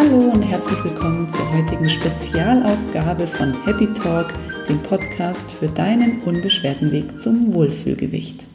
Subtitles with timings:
[0.00, 4.28] Hallo und herzlich willkommen zur heutigen Spezialausgabe von Happy Talk,
[4.66, 8.46] dem Podcast für deinen unbeschwerten Weg zum Wohlfühlgewicht.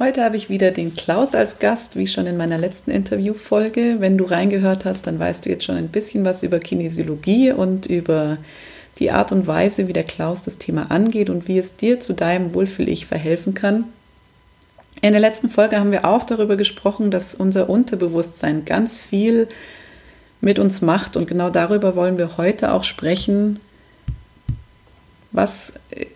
[0.00, 3.98] Heute habe ich wieder den Klaus als Gast, wie schon in meiner letzten Interviewfolge.
[4.00, 7.86] Wenn du reingehört hast, dann weißt du jetzt schon ein bisschen was über Kinesiologie und
[7.86, 8.38] über
[8.98, 12.12] die Art und Weise, wie der Klaus das Thema angeht und wie es dir zu
[12.12, 13.86] deinem Wohlfühl-Ich verhelfen kann.
[15.02, 19.48] In der letzten Folge haben wir auch darüber gesprochen, dass unser Unterbewusstsein ganz viel
[20.40, 23.60] mit uns macht und genau darüber wollen wir heute auch sprechen,
[25.32, 26.06] was äh,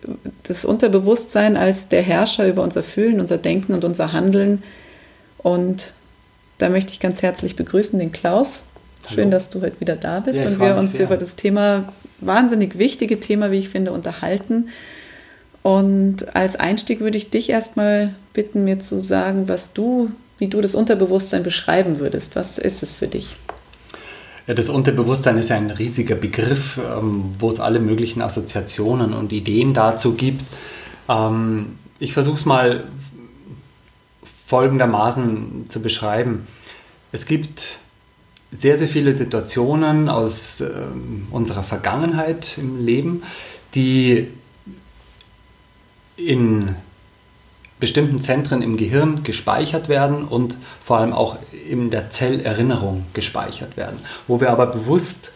[0.43, 4.63] das Unterbewusstsein als der Herrscher über unser Fühlen, unser Denken und unser Handeln.
[5.37, 5.93] Und
[6.57, 8.65] da möchte ich ganz herzlich begrüßen den Klaus.
[9.05, 9.15] Hallo.
[9.15, 11.05] Schön, dass du heute wieder da bist ja, und wir uns sehr.
[11.05, 14.69] über das Thema, wahnsinnig wichtige Thema, wie ich finde, unterhalten.
[15.65, 20.05] Und als Einstieg würde ich dich erstmal bitten, mir zu sagen, was du,
[20.37, 22.35] wie du das Unterbewusstsein beschreiben würdest.
[22.35, 23.35] Was ist es für dich?
[24.45, 30.13] Das Unterbewusstsein ist ein riesiger Begriff, ähm, wo es alle möglichen Assoziationen und Ideen dazu
[30.13, 30.43] gibt.
[31.09, 32.83] Ähm, ich versuche es mal
[34.45, 36.45] folgendermaßen zu beschreiben.
[37.11, 37.79] Es gibt
[38.51, 43.23] sehr, sehr viele Situationen aus ähm, unserer Vergangenheit im Leben,
[43.73, 44.27] die
[46.17, 46.75] in
[47.79, 51.37] bestimmten Zentren im Gehirn gespeichert werden und vor allem auch
[51.69, 55.33] in der Zellerinnerung gespeichert werden, wo wir aber bewusst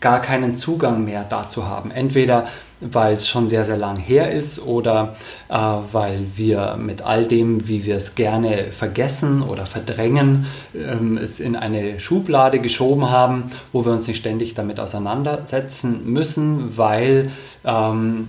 [0.00, 1.90] gar keinen Zugang mehr dazu haben.
[1.90, 2.46] Entweder
[2.80, 5.16] weil es schon sehr, sehr lang her ist oder
[5.48, 11.40] äh, weil wir mit all dem, wie wir es gerne vergessen oder verdrängen, ähm, es
[11.40, 17.30] in eine Schublade geschoben haben, wo wir uns nicht ständig damit auseinandersetzen müssen, weil
[17.64, 18.28] ähm,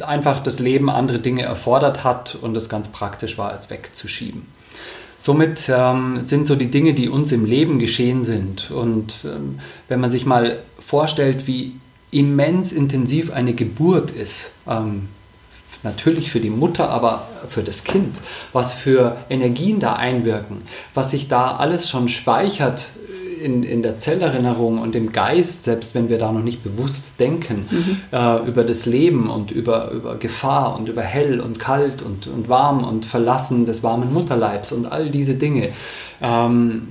[0.00, 4.46] einfach das Leben andere Dinge erfordert hat und es ganz praktisch war, es wegzuschieben.
[5.18, 8.70] Somit ähm, sind so die Dinge, die uns im Leben geschehen sind.
[8.70, 9.58] Und ähm,
[9.88, 11.72] wenn man sich mal vorstellt, wie
[12.10, 15.08] immens intensiv eine Geburt ist, ähm,
[15.82, 18.16] natürlich für die Mutter, aber für das Kind,
[18.52, 20.62] was für Energien da einwirken,
[20.94, 22.84] was sich da alles schon speichert
[23.42, 27.66] in, in der Zellerinnerung und im Geist, selbst wenn wir da noch nicht bewusst denken,
[27.70, 28.00] mhm.
[28.12, 32.48] äh, über das Leben und über, über Gefahr und über hell und kalt und, und
[32.48, 35.70] warm und Verlassen des warmen Mutterleibs und all diese Dinge.
[36.20, 36.88] Ähm,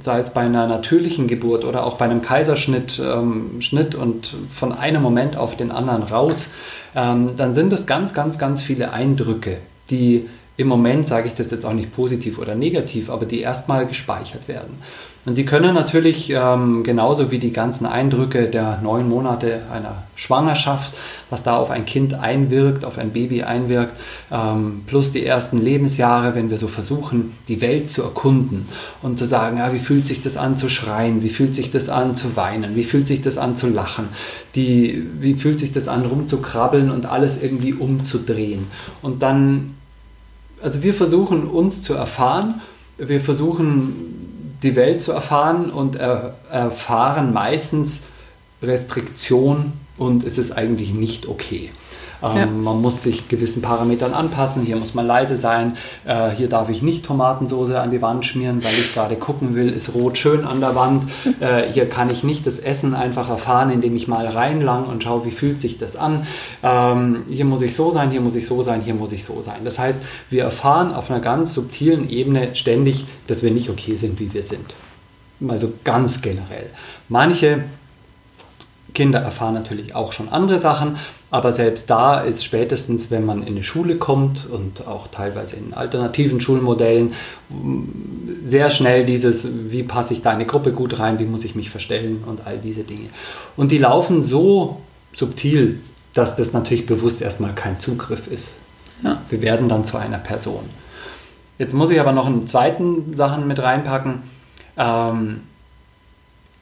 [0.00, 4.72] sei es bei einer natürlichen Geburt oder auch bei einem Kaiserschnitt ähm, Schnitt und von
[4.72, 6.52] einem Moment auf den anderen raus,
[6.94, 9.58] ähm, dann sind es ganz, ganz, ganz viele Eindrücke,
[9.90, 13.86] die im Moment, sage ich das jetzt auch nicht positiv oder negativ, aber die erstmal
[13.86, 14.78] gespeichert werden.
[15.26, 20.94] Und die können natürlich ähm, genauso wie die ganzen Eindrücke der neun Monate einer Schwangerschaft,
[21.30, 23.92] was da auf ein Kind einwirkt, auf ein Baby einwirkt,
[24.30, 28.66] ähm, plus die ersten Lebensjahre, wenn wir so versuchen, die Welt zu erkunden
[29.02, 31.88] und zu sagen, ja, wie fühlt sich das an zu schreien, wie fühlt sich das
[31.88, 34.08] an zu weinen, wie fühlt sich das an zu lachen,
[34.54, 38.68] die, wie fühlt sich das an rumzukrabbeln und alles irgendwie umzudrehen.
[39.02, 39.74] Und dann,
[40.62, 42.60] also wir versuchen uns zu erfahren,
[42.98, 44.15] wir versuchen
[44.66, 48.02] die Welt zu erfahren und er, erfahren meistens
[48.62, 51.70] Restriktion und es ist eigentlich nicht okay.
[52.22, 52.46] Ähm, ja.
[52.46, 54.64] Man muss sich gewissen Parametern anpassen.
[54.64, 55.76] Hier muss man leise sein.
[56.04, 59.70] Äh, hier darf ich nicht Tomatensauce an die Wand schmieren, weil ich gerade gucken will,
[59.70, 61.04] ist rot schön an der Wand.
[61.38, 65.26] Äh, hier kann ich nicht das Essen einfach erfahren, indem ich mal reinlang und schaue,
[65.26, 66.26] wie fühlt sich das an.
[66.62, 69.42] Ähm, hier muss ich so sein, hier muss ich so sein, hier muss ich so
[69.42, 69.58] sein.
[69.64, 70.00] Das heißt,
[70.30, 74.42] wir erfahren auf einer ganz subtilen Ebene ständig, dass wir nicht okay sind, wie wir
[74.42, 74.74] sind.
[75.46, 76.70] Also ganz generell.
[77.08, 77.64] Manche
[78.96, 80.96] Kinder erfahren natürlich auch schon andere Sachen,
[81.30, 85.74] aber selbst da ist spätestens, wenn man in eine Schule kommt und auch teilweise in
[85.74, 87.12] alternativen Schulmodellen,
[88.46, 91.54] sehr schnell dieses, wie passe ich da in eine Gruppe gut rein, wie muss ich
[91.54, 93.10] mich verstellen und all diese Dinge.
[93.54, 94.80] Und die laufen so
[95.12, 95.80] subtil,
[96.14, 98.54] dass das natürlich bewusst erstmal kein Zugriff ist.
[99.04, 99.20] Ja.
[99.28, 100.64] Wir werden dann zu einer Person.
[101.58, 104.22] Jetzt muss ich aber noch einen zweiten Sachen mit reinpacken.
[104.78, 105.42] Ähm,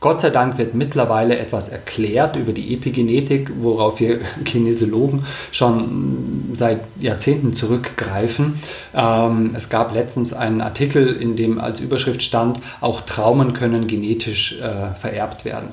[0.04, 6.80] Gott sei Dank wird mittlerweile etwas erklärt über die Epigenetik, worauf wir Kinesiologen schon seit
[7.00, 8.60] Jahrzehnten zurückgreifen.
[8.94, 14.60] Ähm, es gab letztens einen Artikel, in dem als Überschrift stand, auch Traumen können genetisch
[14.60, 15.70] äh, vererbt werden.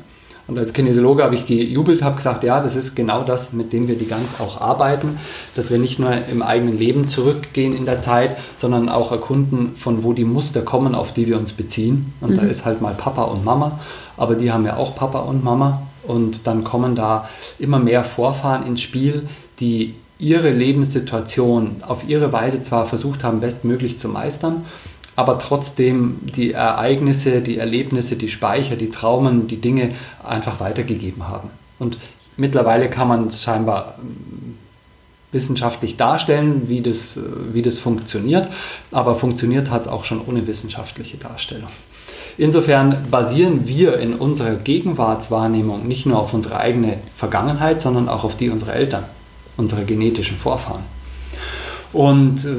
[0.48, 3.88] Und als Kinesiologe habe ich gejubelt, habe gesagt, ja, das ist genau das, mit dem
[3.88, 5.18] wir die ganze auch arbeiten,
[5.56, 10.04] dass wir nicht nur im eigenen Leben zurückgehen in der Zeit, sondern auch erkunden, von
[10.04, 12.14] wo die Muster kommen, auf die wir uns beziehen.
[12.20, 12.36] Und mhm.
[12.36, 13.80] da ist halt mal Papa und Mama,
[14.22, 15.82] aber die haben ja auch Papa und Mama.
[16.04, 17.28] Und dann kommen da
[17.58, 19.28] immer mehr Vorfahren ins Spiel,
[19.60, 24.64] die ihre Lebenssituation auf ihre Weise zwar versucht haben, bestmöglich zu meistern,
[25.16, 31.50] aber trotzdem die Ereignisse, die Erlebnisse, die Speicher, die Traumen, die Dinge einfach weitergegeben haben.
[31.80, 31.98] Und
[32.38, 34.60] mittlerweile kann man es scheinbar ähm,
[35.32, 38.50] wissenschaftlich darstellen, wie das, äh, wie das funktioniert,
[38.92, 41.72] aber funktioniert hat es auch schon ohne wissenschaftliche Darstellung.
[42.42, 48.36] Insofern basieren wir in unserer Gegenwartswahrnehmung nicht nur auf unsere eigene Vergangenheit, sondern auch auf
[48.36, 49.04] die unserer Eltern,
[49.58, 50.82] unserer genetischen Vorfahren.
[51.94, 52.50] Und äh,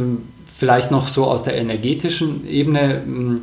[0.57, 3.43] vielleicht noch so aus der energetischen Ebene, hm,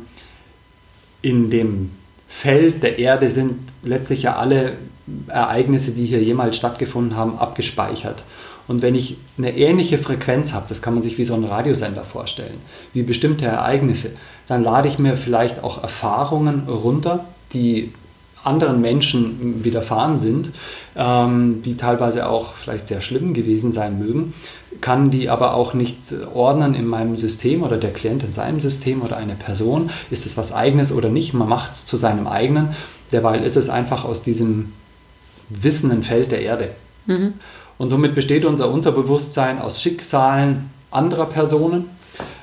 [1.20, 1.90] in dem
[2.26, 4.78] Feld der Erde sind letztlich ja alle
[5.26, 8.22] Ereignisse, die hier jemals stattgefunden haben, abgespeichert.
[8.70, 12.04] Und wenn ich eine ähnliche Frequenz habe, das kann man sich wie so ein Radiosender
[12.04, 12.54] vorstellen,
[12.92, 14.12] wie bestimmte Ereignisse,
[14.46, 17.92] dann lade ich mir vielleicht auch Erfahrungen runter, die
[18.44, 20.50] anderen Menschen widerfahren sind,
[20.94, 24.34] ähm, die teilweise auch vielleicht sehr schlimm gewesen sein mögen,
[24.80, 25.98] kann die aber auch nicht
[26.32, 29.90] ordnen in meinem System oder der Klient in seinem System oder eine Person.
[30.12, 31.34] Ist es was eigenes oder nicht?
[31.34, 32.76] Man macht es zu seinem eigenen.
[33.10, 34.72] Derweil ist es einfach aus diesem
[35.48, 36.70] wissenden Feld der Erde.
[37.06, 37.34] Mhm.
[37.80, 41.88] Und somit besteht unser Unterbewusstsein aus Schicksalen anderer Personen,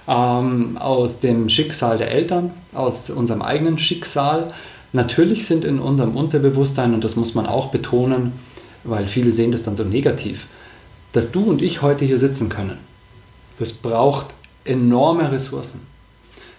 [0.08, 4.52] ähm, aus dem Schicksal der Eltern, aus unserem eigenen Schicksal.
[4.94, 8.32] Natürlich sind in unserem Unterbewusstsein, und das muss man auch betonen,
[8.84, 10.48] weil viele sehen das dann so negativ,
[11.14, 12.80] dass du und ich heute hier sitzen können.
[13.60, 14.34] Das braucht
[14.66, 15.82] enorme Ressourcen.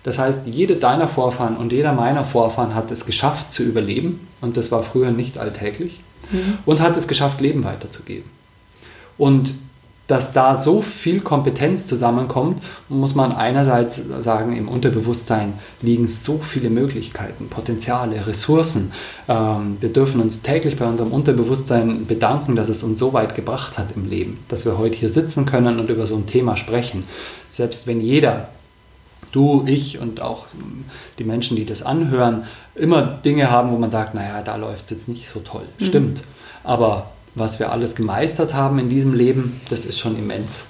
[0.05, 4.57] Das heißt, jede deiner Vorfahren und jeder meiner Vorfahren hat es geschafft zu überleben, und
[4.57, 5.99] das war früher nicht alltäglich,
[6.31, 6.59] mhm.
[6.65, 8.38] und hat es geschafft, Leben weiterzugeben.
[9.19, 9.55] Und
[10.09, 16.71] dass da so viel Kompetenz zusammenkommt, muss man einerseits sagen, im Unterbewusstsein liegen so viele
[16.71, 18.91] Möglichkeiten, Potenziale, Ressourcen.
[19.29, 23.77] Ähm, wir dürfen uns täglich bei unserem Unterbewusstsein bedanken, dass es uns so weit gebracht
[23.77, 27.05] hat im Leben, dass wir heute hier sitzen können und über so ein Thema sprechen.
[27.51, 28.49] Selbst wenn jeder
[29.33, 30.47] du, ich und auch
[31.19, 32.45] die Menschen, die das anhören,
[32.75, 35.67] immer Dinge haben, wo man sagt, naja, da läuft es jetzt nicht so toll.
[35.79, 35.85] Mhm.
[35.85, 36.23] Stimmt.
[36.65, 40.65] Aber was wir alles gemeistert haben in diesem Leben, das ist schon immens.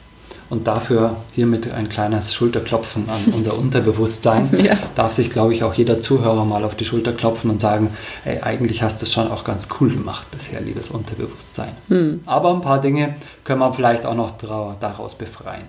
[0.50, 4.48] Und dafür hiermit ein kleines Schulterklopfen an unser Unterbewusstsein.
[4.64, 4.78] ja.
[4.94, 7.90] Darf sich, glaube ich, auch jeder Zuhörer mal auf die Schulter klopfen und sagen,
[8.24, 11.72] ey, eigentlich hast du es schon auch ganz cool gemacht bisher, liebes Unterbewusstsein.
[11.88, 12.20] Hm.
[12.24, 15.66] Aber ein paar Dinge können wir vielleicht auch noch daraus befreien.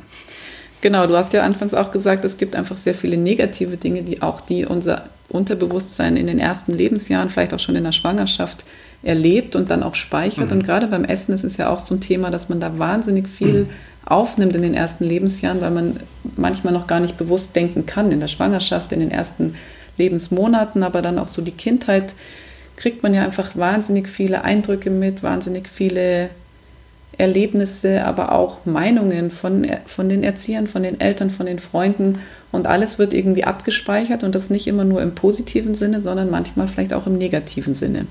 [0.81, 4.21] Genau, du hast ja anfangs auch gesagt, es gibt einfach sehr viele negative Dinge, die
[4.21, 8.63] auch die unser Unterbewusstsein in den ersten Lebensjahren, vielleicht auch schon in der Schwangerschaft,
[9.03, 10.51] erlebt und dann auch speichert.
[10.51, 10.57] Mhm.
[10.57, 13.27] Und gerade beim Essen ist es ja auch so ein Thema, dass man da wahnsinnig
[13.27, 13.69] viel mhm.
[14.05, 15.97] aufnimmt in den ersten Lebensjahren, weil man
[16.35, 19.55] manchmal noch gar nicht bewusst denken kann in der Schwangerschaft, in den ersten
[19.97, 22.15] Lebensmonaten, aber dann auch so die Kindheit
[22.77, 26.29] kriegt man ja einfach wahnsinnig viele Eindrücke mit, wahnsinnig viele
[27.17, 32.19] Erlebnisse, aber auch Meinungen von, von den Erziehern, von den Eltern, von den Freunden.
[32.53, 36.69] Und alles wird irgendwie abgespeichert und das nicht immer nur im positiven Sinne, sondern manchmal
[36.69, 38.07] vielleicht auch im negativen Sinne.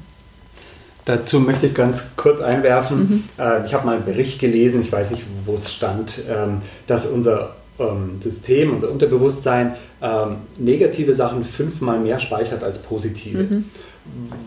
[1.09, 2.99] Dazu möchte ich ganz kurz einwerfen.
[2.99, 3.25] Mhm.
[3.43, 7.07] Äh, ich habe mal einen Bericht gelesen, ich weiß nicht, wo es stand, ähm, dass
[7.07, 13.43] unser ähm, System, unser Unterbewusstsein ähm, negative Sachen fünfmal mehr speichert als positive.
[13.43, 13.65] Mhm.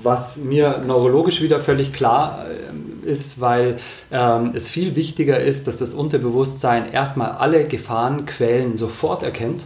[0.04, 3.78] Was mir neurologisch wieder völlig klar äh, ist, weil
[4.54, 9.62] es viel wichtiger ist, dass das Unterbewusstsein erstmal alle Gefahrenquellen sofort erkennt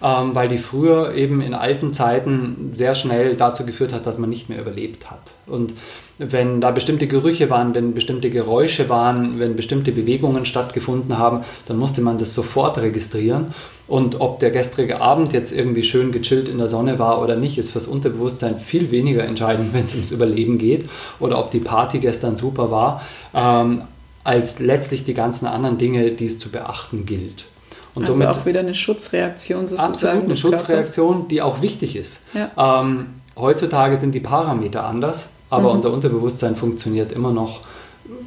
[0.00, 4.48] weil die früher eben in alten Zeiten sehr schnell dazu geführt hat, dass man nicht
[4.48, 5.32] mehr überlebt hat.
[5.46, 5.74] Und
[6.18, 11.78] wenn da bestimmte Gerüche waren, wenn bestimmte Geräusche waren, wenn bestimmte Bewegungen stattgefunden haben, dann
[11.78, 13.54] musste man das sofort registrieren.
[13.86, 17.56] Und ob der gestrige Abend jetzt irgendwie schön gechillt in der Sonne war oder nicht,
[17.56, 20.88] ist fürs Unterbewusstsein viel weniger entscheidend, wenn es ums Überleben geht.
[21.20, 23.82] Oder ob die Party gestern super war, ähm,
[24.24, 27.46] als letztlich die ganzen anderen Dinge, die es zu beachten gilt.
[27.94, 29.92] Und also somit auch wieder eine Schutzreaktion sozusagen.
[29.92, 32.24] Absolut, eine Schutzreaktion, die auch wichtig ist.
[32.34, 32.82] Ja.
[32.82, 33.06] Ähm,
[33.36, 35.76] heutzutage sind die Parameter anders, aber mhm.
[35.76, 37.60] unser Unterbewusstsein funktioniert immer noch,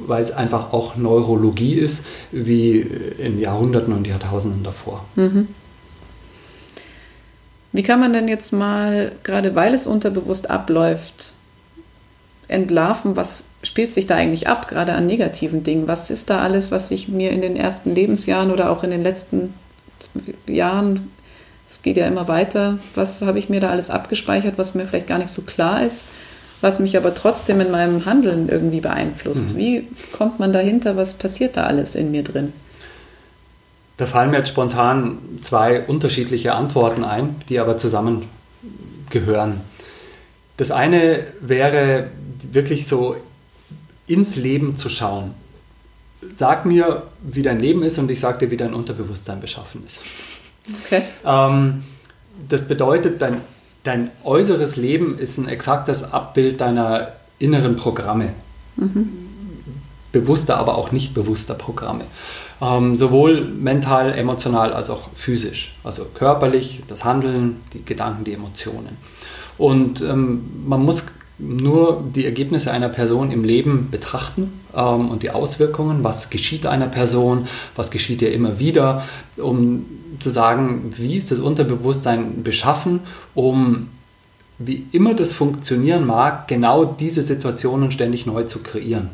[0.06, 5.04] weil es einfach auch Neurologie ist, wie in Jahrhunderten und Jahrtausenden davor.
[5.16, 5.48] Mhm.
[7.72, 11.32] Wie kann man denn jetzt mal, gerade weil es unterbewusst abläuft,
[12.48, 15.88] entlarven, was spielt sich da eigentlich ab, gerade an negativen Dingen?
[15.88, 19.02] Was ist da alles, was sich mir in den ersten Lebensjahren oder auch in den
[19.02, 19.54] letzten
[20.46, 21.10] Jahren,
[21.70, 25.06] es geht ja immer weiter, was habe ich mir da alles abgespeichert, was mir vielleicht
[25.06, 26.06] gar nicht so klar ist,
[26.62, 29.52] was mich aber trotzdem in meinem Handeln irgendwie beeinflusst?
[29.52, 29.56] Mhm.
[29.56, 32.52] Wie kommt man dahinter, was passiert da alles in mir drin?
[33.96, 39.60] Da fallen mir jetzt spontan zwei unterschiedliche Antworten ein, die aber zusammengehören.
[40.56, 42.08] Das eine wäre
[42.52, 43.16] wirklich so
[44.06, 45.34] ins Leben zu schauen.
[46.20, 50.00] Sag mir, wie dein Leben ist und ich sag dir, wie dein Unterbewusstsein beschaffen ist.
[50.84, 51.02] Okay.
[51.24, 51.82] Ähm,
[52.48, 53.40] das bedeutet, dein,
[53.82, 57.08] dein äußeres Leben ist ein exaktes Abbild deiner
[57.38, 58.30] inneren Programme.
[58.76, 59.08] Mhm.
[60.12, 62.04] Bewusster, aber auch nicht bewusster Programme.
[62.60, 65.74] Ähm, sowohl mental, emotional als auch physisch.
[65.84, 68.98] Also körperlich, das Handeln, die Gedanken, die Emotionen.
[69.58, 71.04] Und ähm, man muss
[71.38, 76.86] nur die Ergebnisse einer Person im Leben betrachten ähm, und die Auswirkungen, was geschieht einer
[76.86, 79.04] Person, was geschieht ihr immer wieder,
[79.38, 79.86] um
[80.22, 83.00] zu sagen, wie ist das Unterbewusstsein beschaffen,
[83.34, 83.88] um
[84.58, 89.10] wie immer das funktionieren mag, genau diese Situationen ständig neu zu kreieren.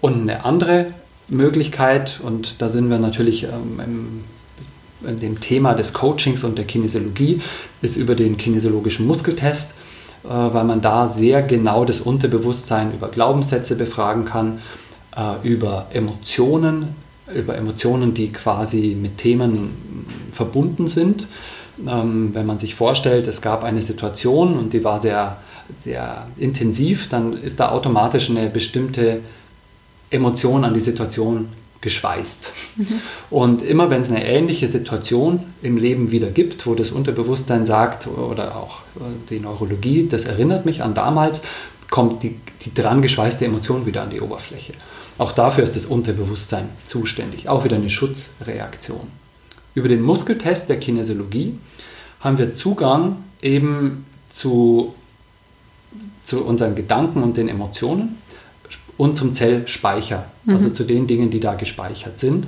[0.00, 0.94] Und eine andere
[1.28, 6.64] Möglichkeit, und da sind wir natürlich ähm, im, in dem Thema des Coachings und der
[6.64, 7.42] Kinesiologie,
[7.82, 9.74] ist über den kinesiologischen Muskeltest.
[10.24, 14.60] Äh, weil man da sehr genau das Unterbewusstsein über Glaubenssätze befragen kann,
[15.16, 16.94] äh, über Emotionen,
[17.34, 19.70] über Emotionen, die quasi mit Themen
[20.32, 21.26] verbunden sind.
[21.86, 25.38] Ähm, wenn man sich vorstellt, es gab eine Situation und die war sehr,
[25.78, 29.20] sehr intensiv, dann ist da automatisch eine bestimmte
[30.10, 31.48] Emotion an die Situation
[31.80, 32.52] geschweißt.
[32.76, 32.86] Mhm.
[33.30, 38.06] Und immer wenn es eine ähnliche Situation im Leben wieder gibt, wo das Unterbewusstsein sagt
[38.06, 41.40] oder auch äh, die Neurologie, das erinnert mich an damals,
[41.88, 44.74] kommt die, die dran geschweißte Emotion wieder an die Oberfläche.
[45.20, 47.46] Auch dafür ist das Unterbewusstsein zuständig.
[47.46, 49.08] Auch wieder eine Schutzreaktion.
[49.74, 51.58] Über den Muskeltest der Kinesiologie
[52.20, 54.94] haben wir Zugang eben zu,
[56.22, 58.16] zu unseren Gedanken und den Emotionen
[58.96, 60.64] und zum Zellspeicher, also mhm.
[60.64, 62.46] also zu den Dingen, die da gespeichert sind,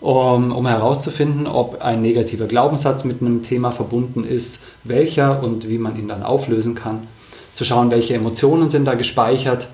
[0.00, 5.76] um, um, herauszufinden, ob ein negativer Glaubenssatz mit einem Thema verbunden ist, welcher und wie
[5.76, 7.06] man ihn dann auflösen kann.
[7.52, 9.68] Zu schauen, welche Emotionen sind da gespeichert,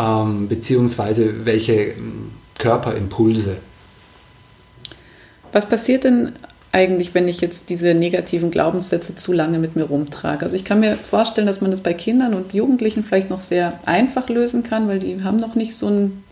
[0.00, 3.56] ähm, beziehungsweise welche ähm, Körperimpulse.
[5.52, 6.32] Was passiert denn
[6.72, 10.44] eigentlich, wenn ich jetzt diese negativen Glaubenssätze zu lange mit mir rumtrage.
[10.44, 13.80] Also ich kann mir vorstellen, dass man das bei Kindern und Jugendlichen vielleicht noch sehr
[13.86, 16.22] einfach lösen kann, weil die haben noch nicht so einen,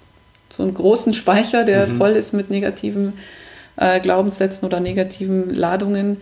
[0.48, 1.96] so einen großen Speicher, der mhm.
[1.96, 3.14] voll ist mit negativen
[3.76, 6.18] äh, Glaubenssätzen oder negativen Ladungen.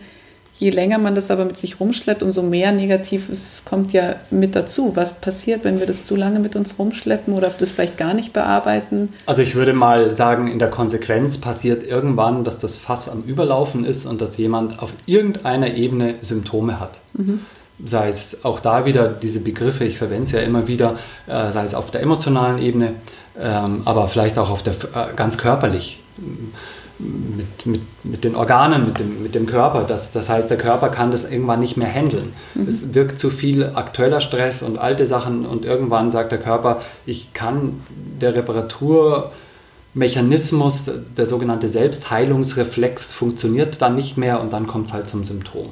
[0.59, 4.93] Je länger man das aber mit sich rumschleppt, umso mehr Negatives kommt ja mit dazu.
[4.95, 8.33] Was passiert, wenn wir das zu lange mit uns rumschleppen oder das vielleicht gar nicht
[8.33, 9.09] bearbeiten?
[9.27, 13.85] Also ich würde mal sagen, in der Konsequenz passiert irgendwann, dass das Fass am Überlaufen
[13.85, 17.01] ist und dass jemand auf irgendeiner Ebene Symptome hat.
[17.13, 17.41] Mhm.
[17.85, 20.97] Sei es auch da wieder diese Begriffe, ich verwende es ja immer wieder,
[21.27, 22.93] äh, sei es auf der emotionalen Ebene,
[23.39, 25.99] ähm, aber vielleicht auch auf der äh, ganz körperlich
[26.99, 29.83] mit, mit, mit den Organen, mit dem, mit dem Körper.
[29.83, 32.33] Das, das heißt, der Körper kann das irgendwann nicht mehr handeln.
[32.55, 32.67] Mhm.
[32.67, 37.33] Es wirkt zu viel aktueller Stress und alte Sachen und irgendwann sagt der Körper, ich
[37.33, 37.81] kann
[38.21, 45.23] der Reparaturmechanismus, der sogenannte Selbstheilungsreflex funktioniert dann nicht mehr und dann kommt es halt zum
[45.23, 45.69] Symptom.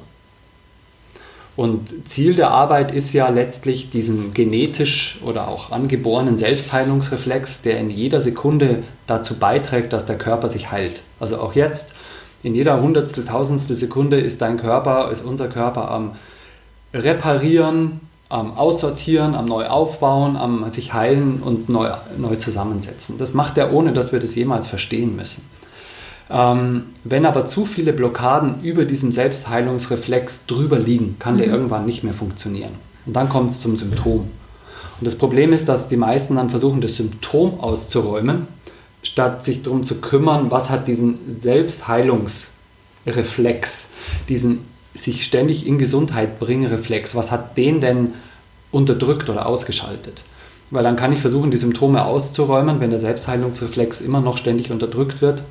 [1.55, 7.89] Und Ziel der Arbeit ist ja letztlich diesen genetisch oder auch angeborenen Selbstheilungsreflex, der in
[7.89, 11.01] jeder Sekunde dazu beiträgt, dass der Körper sich heilt.
[11.19, 11.93] Also auch jetzt,
[12.43, 16.11] in jeder Hundertstel, Tausendstel Sekunde ist dein Körper, ist unser Körper am
[16.93, 23.17] Reparieren, am Aussortieren, am Neuaufbauen, am sich heilen und neu, neu zusammensetzen.
[23.17, 25.49] Das macht er, ohne dass wir das jemals verstehen müssen.
[26.29, 31.39] Ähm, wenn aber zu viele Blockaden über diesen Selbstheilungsreflex drüber liegen, kann mhm.
[31.39, 32.73] der irgendwann nicht mehr funktionieren.
[33.05, 34.27] Und dann kommt es zum Symptom.
[34.99, 38.47] Und das Problem ist, dass die meisten dann versuchen, das Symptom auszuräumen,
[39.03, 43.89] statt sich darum zu kümmern, was hat diesen Selbstheilungsreflex,
[44.29, 44.61] diesen
[44.95, 48.13] sich ständig in Gesundheit bringen Reflex, was hat den denn
[48.71, 50.23] unterdrückt oder ausgeschaltet?
[50.71, 55.21] Weil dann kann ich versuchen, die Symptome auszuräumen, wenn der Selbstheilungsreflex immer noch ständig unterdrückt
[55.21, 55.43] wird,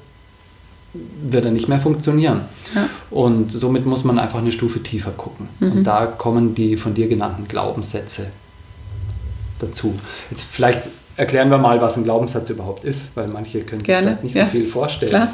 [1.23, 2.43] wird er nicht mehr funktionieren.
[2.75, 2.89] Ja.
[3.11, 5.49] Und somit muss man einfach eine Stufe tiefer gucken.
[5.61, 5.73] Mhm.
[5.73, 8.27] Und da kommen die von dir genannten Glaubenssätze
[9.59, 9.95] dazu.
[10.31, 10.83] Jetzt vielleicht
[11.17, 14.45] erklären wir mal, was ein Glaubenssatz überhaupt ist, weil manche können sich vielleicht nicht ja.
[14.45, 15.29] so viel vorstellen.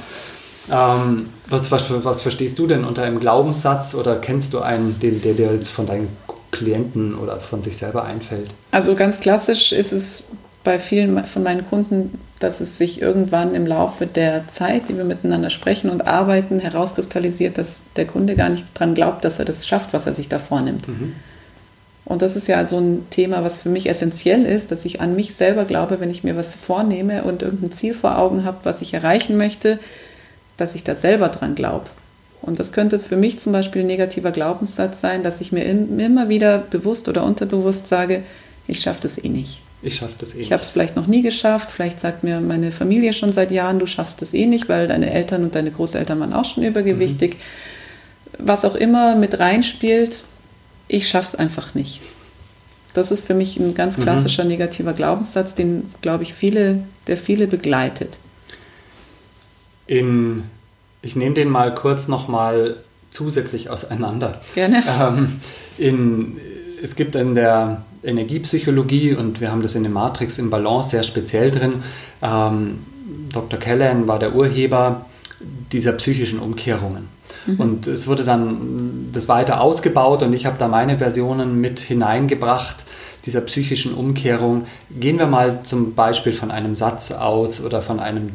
[0.70, 5.20] Ähm, was, was, was, verstehst du denn unter einem Glaubenssatz oder kennst du einen, den,
[5.22, 6.08] der dir jetzt von deinen
[6.52, 8.50] Klienten oder von sich selber einfällt?
[8.70, 10.24] Also ganz klassisch ist es
[10.62, 15.04] bei vielen von meinen Kunden, dass es sich irgendwann im Laufe der Zeit, die wir
[15.04, 19.68] miteinander sprechen und arbeiten, herauskristallisiert, dass der Kunde gar nicht daran glaubt, dass er das
[19.68, 20.88] schafft, was er sich da vornimmt.
[20.88, 21.14] Mhm.
[22.06, 25.14] Und das ist ja so ein Thema, was für mich essentiell ist, dass ich an
[25.14, 28.80] mich selber glaube, wenn ich mir was vornehme und irgendein Ziel vor Augen habe, was
[28.80, 29.78] ich erreichen möchte,
[30.56, 31.86] dass ich da selber dran glaube.
[32.42, 36.30] Und das könnte für mich zum Beispiel ein negativer Glaubenssatz sein, dass ich mir immer
[36.30, 38.22] wieder bewusst oder unterbewusst sage,
[38.66, 39.60] ich schaffe das eh nicht.
[39.82, 40.46] Ich schaffe das eh nicht.
[40.46, 41.70] Ich habe es vielleicht noch nie geschafft.
[41.70, 45.10] Vielleicht sagt mir meine Familie schon seit Jahren, du schaffst es eh nicht, weil deine
[45.12, 47.36] Eltern und deine Großeltern waren auch schon übergewichtig.
[48.38, 50.22] was auch immer mit reinspielt,
[50.88, 52.00] ich schaff's einfach nicht.
[52.94, 54.02] Das ist für mich ein ganz mhm.
[54.02, 54.50] klassischer mhm.
[54.50, 58.18] negativer Glaubenssatz, den, glaube ich, viele, der viele begleitet.
[59.86, 60.44] In,
[61.02, 62.76] ich nehme den mal kurz nochmal
[63.10, 64.40] zusätzlich auseinander.
[64.54, 64.82] Gerne.
[65.00, 65.40] Ähm,
[65.78, 66.36] in,
[66.82, 71.02] es gibt in der Energiepsychologie und wir haben das in der Matrix in Balance sehr
[71.02, 71.82] speziell drin.
[72.22, 72.80] Ähm,
[73.32, 73.58] Dr.
[73.58, 75.06] Kellen war der Urheber
[75.72, 77.08] dieser psychischen Umkehrungen.
[77.46, 77.60] Mhm.
[77.60, 82.84] Und es wurde dann das weiter ausgebaut und ich habe da meine Versionen mit hineingebracht
[83.26, 84.66] dieser psychischen Umkehrung.
[84.90, 88.30] Gehen wir mal zum Beispiel von einem Satz aus oder von einem,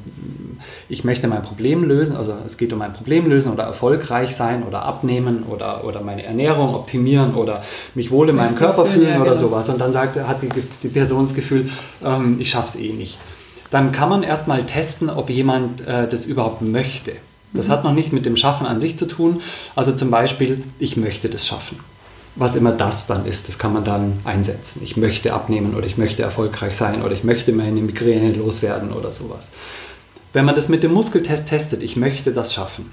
[0.89, 4.63] ich möchte mein Problem lösen, also es geht um ein Problem lösen oder erfolgreich sein
[4.63, 9.21] oder abnehmen oder, oder meine Ernährung optimieren oder mich wohl in meinem Körper fühlen ja,
[9.21, 9.47] oder genau.
[9.47, 9.69] sowas.
[9.69, 10.50] Und dann sagt, hat die,
[10.83, 11.69] die Person das Gefühl,
[12.03, 13.17] ähm, ich schaffe es eh nicht.
[13.71, 17.13] Dann kann man erstmal testen, ob jemand äh, das überhaupt möchte.
[17.53, 17.71] Das mhm.
[17.71, 19.41] hat noch nicht mit dem Schaffen an sich zu tun.
[19.75, 21.79] Also zum Beispiel, ich möchte das schaffen
[22.35, 24.81] was immer das dann ist, das kann man dann einsetzen.
[24.83, 29.12] Ich möchte abnehmen oder ich möchte erfolgreich sein oder ich möchte meine Migräne loswerden oder
[29.12, 29.47] sowas.
[30.35, 32.91] Wenn man das mit dem Muskeltest testet, ich möchte das schaffen,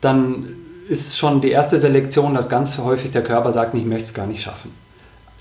[0.00, 0.56] dann
[0.88, 4.26] ist schon die erste Selektion, dass ganz häufig der Körper sagt, ich möchte es gar
[4.26, 4.72] nicht schaffen.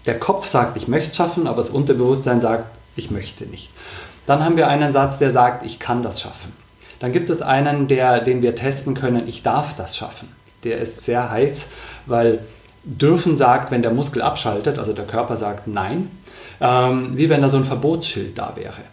[0.06, 2.66] Der Kopf sagt, ich möchte es schaffen, aber das Unterbewusstsein sagt,
[2.96, 3.72] ich möchte nicht.
[4.28, 6.54] Dann haben wir einen Satz, der sagt, ich kann das schaffen.
[7.00, 10.28] Dann gibt es einen, der, den wir testen können, ich darf das schaffen.
[10.64, 11.70] Der ist sehr heiß,
[12.06, 12.46] weil
[12.84, 16.12] dürfen sagt, wenn der Muskel abschaltet, also der Körper sagt nein,
[16.62, 18.84] ähm, wie wenn da so ein Verbotsschild da wäre.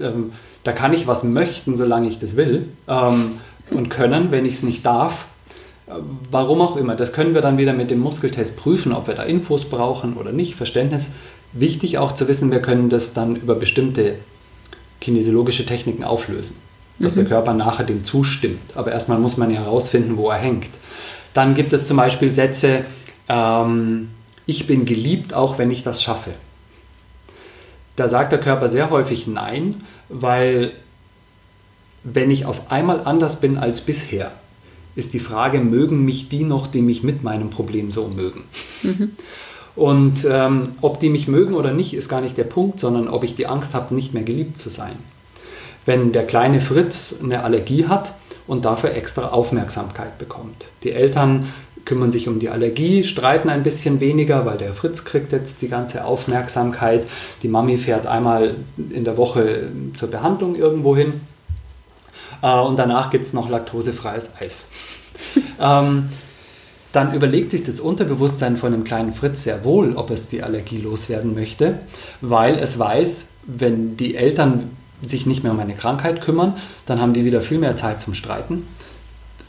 [0.00, 0.32] Ähm,
[0.66, 3.38] da kann ich was möchten, solange ich das will ähm,
[3.70, 5.28] und können, wenn ich es nicht darf.
[6.30, 6.96] Warum auch immer.
[6.96, 10.32] Das können wir dann wieder mit dem Muskeltest prüfen, ob wir da Infos brauchen oder
[10.32, 10.56] nicht.
[10.56, 11.12] Verständnis.
[11.52, 14.16] Wichtig auch zu wissen, wir können das dann über bestimmte
[15.00, 16.56] kinesiologische Techniken auflösen,
[16.98, 17.20] dass mhm.
[17.20, 18.72] der Körper nachher dem zustimmt.
[18.74, 20.70] Aber erstmal muss man ja herausfinden, wo er hängt.
[21.32, 22.84] Dann gibt es zum Beispiel Sätze,
[23.28, 24.08] ähm,
[24.46, 26.32] ich bin geliebt, auch wenn ich das schaffe.
[27.96, 30.72] Da sagt der Körper sehr häufig Nein, weil
[32.04, 34.32] wenn ich auf einmal anders bin als bisher,
[34.94, 38.44] ist die Frage, mögen mich die noch, die mich mit meinem Problem so mögen?
[38.82, 39.12] Mhm.
[39.74, 43.24] Und ähm, ob die mich mögen oder nicht, ist gar nicht der Punkt, sondern ob
[43.24, 44.96] ich die Angst habe, nicht mehr geliebt zu sein.
[45.84, 48.12] Wenn der kleine Fritz eine Allergie hat
[48.46, 50.66] und dafür extra Aufmerksamkeit bekommt.
[50.82, 51.52] Die Eltern
[51.86, 55.68] kümmern sich um die Allergie, streiten ein bisschen weniger, weil der Fritz kriegt jetzt die
[55.68, 57.06] ganze Aufmerksamkeit.
[57.42, 61.20] Die Mami fährt einmal in der Woche zur Behandlung irgendwo hin.
[62.42, 64.66] Äh, und danach gibt es noch laktosefreies Eis.
[65.60, 66.10] ähm,
[66.92, 70.78] dann überlegt sich das Unterbewusstsein von dem kleinen Fritz sehr wohl, ob es die Allergie
[70.78, 71.80] loswerden möchte,
[72.20, 74.70] weil es weiß, wenn die Eltern
[75.04, 78.14] sich nicht mehr um eine Krankheit kümmern, dann haben die wieder viel mehr Zeit zum
[78.14, 78.66] Streiten.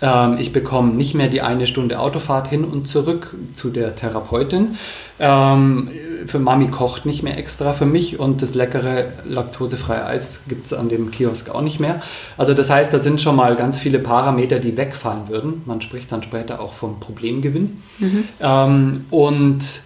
[0.01, 4.77] Ähm, ich bekomme nicht mehr die eine Stunde Autofahrt hin und zurück zu der Therapeutin.
[5.19, 5.89] Ähm,
[6.27, 10.73] für Mami kocht nicht mehr extra für mich und das leckere laktosefreie Eis gibt es
[10.73, 12.01] an dem Kiosk auch nicht mehr.
[12.37, 15.63] Also das heißt, da sind schon mal ganz viele Parameter, die wegfallen würden.
[15.65, 17.81] Man spricht dann später auch vom Problemgewinn.
[17.99, 18.23] Mhm.
[18.39, 19.81] Ähm, und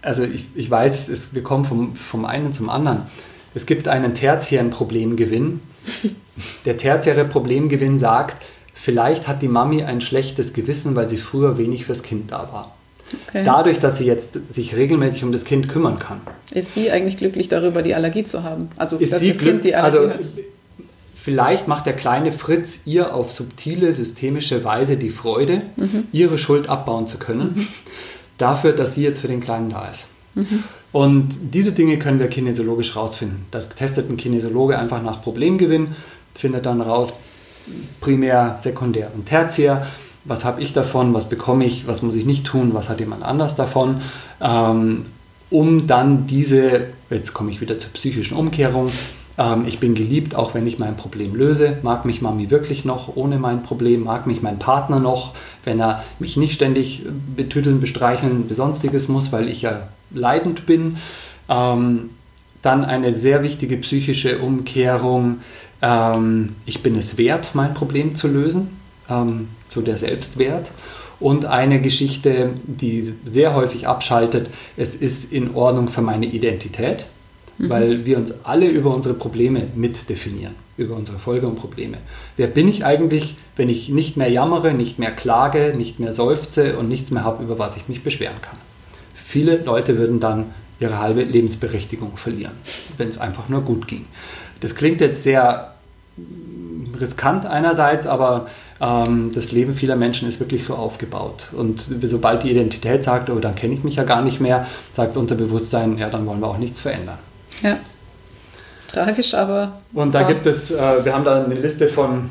[0.00, 3.02] also ich, ich weiß, es, wir kommen vom, vom einen zum anderen.
[3.54, 5.60] Es gibt einen tertiären Problemgewinn
[6.64, 8.36] der tertiäre Problemgewinn sagt,
[8.74, 12.76] vielleicht hat die Mami ein schlechtes Gewissen, weil sie früher wenig fürs Kind da war.
[13.28, 13.44] Okay.
[13.44, 16.20] Dadurch, dass sie jetzt sich regelmäßig um das Kind kümmern kann.
[16.50, 18.68] Ist sie eigentlich glücklich darüber, die Allergie zu haben?
[18.76, 20.20] Also, ist sie das Kind die Allergie also, hat?
[21.14, 26.04] Vielleicht macht der kleine Fritz ihr auf subtile, systemische Weise die Freude, mhm.
[26.12, 27.66] ihre Schuld abbauen zu können, mhm.
[28.38, 30.06] dafür, dass sie jetzt für den Kleinen da ist.
[30.34, 30.62] Mhm.
[30.92, 33.46] Und diese Dinge können wir kinesiologisch rausfinden.
[33.50, 35.96] Da testet ein Kinesiologe einfach nach Problemgewinn,
[36.38, 37.12] findet dann raus,
[38.00, 39.86] primär, sekundär und tertiär.
[40.24, 41.14] Was habe ich davon?
[41.14, 41.86] Was bekomme ich?
[41.86, 42.74] Was muss ich nicht tun?
[42.74, 44.00] Was hat jemand anders davon?
[44.40, 45.04] Ähm,
[45.50, 48.90] um dann diese, jetzt komme ich wieder zur psychischen Umkehrung,
[49.38, 51.78] ähm, ich bin geliebt, auch wenn ich mein Problem löse.
[51.82, 54.04] Mag mich Mami wirklich noch ohne mein Problem?
[54.04, 57.02] Mag mich mein Partner noch, wenn er mich nicht ständig
[57.36, 60.98] betütteln, bestreicheln, besonstiges muss, weil ich ja leidend bin?
[61.48, 62.10] Ähm,
[62.62, 65.38] dann eine sehr wichtige psychische Umkehrung.
[65.82, 68.78] Ähm, ich bin es wert, mein Problem zu lösen.
[69.08, 70.70] Ähm, so der Selbstwert.
[71.18, 77.06] Und eine Geschichte, die sehr häufig abschaltet, es ist in Ordnung für meine Identität
[77.58, 77.70] mhm.
[77.70, 81.98] weil wir uns alle über unsere Probleme mitdefinieren, über unsere Folge und Probleme.
[82.36, 86.76] Wer bin ich eigentlich, wenn ich nicht mehr jammere, nicht mehr klage, nicht mehr seufze
[86.76, 88.58] und nichts mehr habe, über was ich mich beschweren kann?
[89.14, 90.46] Viele Leute würden dann
[90.78, 92.52] ihre halbe Lebensberechtigung verlieren,
[92.98, 94.04] wenn es einfach nur gut ging.
[94.60, 95.72] Das klingt jetzt sehr
[96.98, 98.46] riskant einerseits, aber
[98.80, 101.48] Ähm, das Leben vieler Menschen ist wirklich so aufgebaut.
[101.52, 105.16] Und sobald die Identität sagt, oh, dann kenne ich mich ja gar nicht mehr, sagt
[105.16, 107.18] Unterbewusstsein, ja, dann wollen wir auch nichts verändern.
[107.62, 107.78] Ja.
[108.92, 109.80] Tragisch, aber.
[109.92, 112.30] Und da gibt es, äh, wir haben da eine Liste von,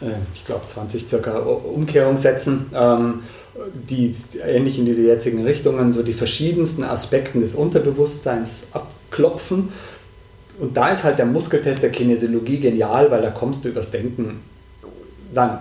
[0.00, 3.22] äh, ich glaube, 20 circa Umkehrungssätzen, ähm,
[3.74, 9.70] die ähnlich in diese jetzigen Richtungen so die verschiedensten Aspekten des Unterbewusstseins abklopfen.
[10.58, 14.40] Und da ist halt der Muskeltest der Kinesiologie genial, weil da kommst du übers Denken
[15.32, 15.58] dann.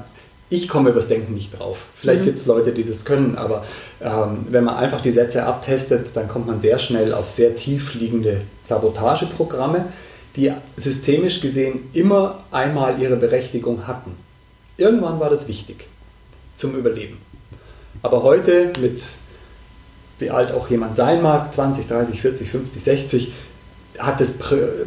[0.50, 1.86] Ich komme übers Denken nicht drauf.
[1.96, 2.26] Vielleicht mhm.
[2.26, 3.66] gibt es Leute, die das können, aber
[4.02, 7.96] ähm, wenn man einfach die Sätze abtestet, dann kommt man sehr schnell auf sehr tief
[7.96, 9.86] liegende Sabotageprogramme,
[10.36, 14.16] die systemisch gesehen immer einmal ihre Berechtigung hatten.
[14.78, 15.88] Irgendwann war das wichtig
[16.56, 17.18] zum Überleben.
[18.04, 19.02] Aber heute, mit
[20.20, 23.34] wie alt auch jemand sein mag, 20, 30, 40, 50, 60,
[24.00, 24.38] hat das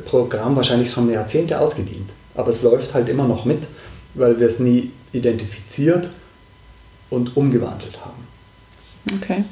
[0.05, 2.11] Programm wahrscheinlich schon Jahrzehnte ausgedient.
[2.35, 3.67] Aber es läuft halt immer noch mit,
[4.15, 6.11] weil wir es nie identifiziert
[7.11, 8.27] und umgewandelt haben.
[9.17, 9.45] Okay.